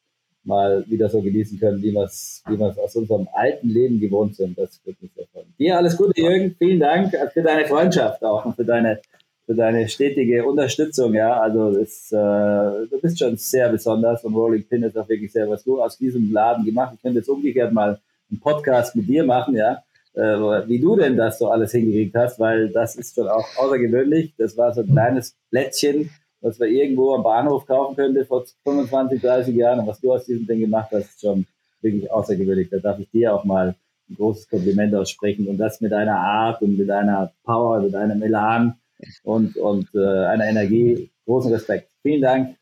[0.45, 4.57] mal wieder so genießen können, wie wir es wie aus unserem alten Leben gewohnt sind.
[4.57, 5.53] Das wird mich sehr freuen.
[5.59, 6.55] Dir alles Gute, Jürgen.
[6.57, 9.01] Vielen Dank für deine Freundschaft auch und für deine
[9.47, 11.15] für deine stetige Unterstützung.
[11.15, 15.33] Ja, also ist, äh, du bist schon sehr besonders und Rolling Pin ist auch wirklich
[15.33, 16.95] sehr, was du aus diesem Laden gemacht.
[16.97, 19.85] Ich könnte jetzt umgekehrt mal einen Podcast mit dir machen, ja,
[20.15, 24.35] äh, wie du denn das so alles hingekriegt hast, weil das ist schon auch außergewöhnlich.
[24.37, 29.21] Das war so ein kleines Plätzchen, was man irgendwo am Bahnhof kaufen könnte vor 25,
[29.21, 29.79] 30 Jahren.
[29.79, 31.47] Und was du aus diesem Ding gemacht hast, ist schon
[31.83, 32.69] wirklich außergewöhnlich.
[32.71, 33.77] Da darf ich dir auch mal
[34.09, 38.23] ein großes Kompliment aussprechen und das mit einer Art und mit einer Power, mit einem
[38.23, 38.75] Elan
[39.23, 41.11] und, und äh, einer Energie.
[41.25, 41.91] Großen Respekt.
[42.03, 42.57] Vielen Dank.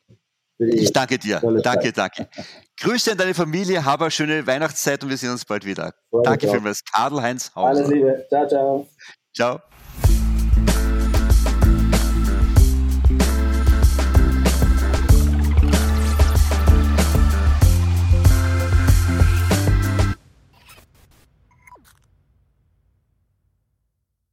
[0.58, 1.40] Ich danke dir.
[1.62, 2.28] Danke, danke.
[2.80, 5.92] Grüße an deine Familie, habe eine schöne Weihnachtszeit und wir sehen uns bald wieder.
[6.10, 6.84] Freude danke vielmals.
[6.84, 7.80] Karl-Heinz Hauser.
[7.80, 8.26] Alles Liebe.
[8.28, 8.88] Ciao, ciao.
[9.34, 9.60] Ciao.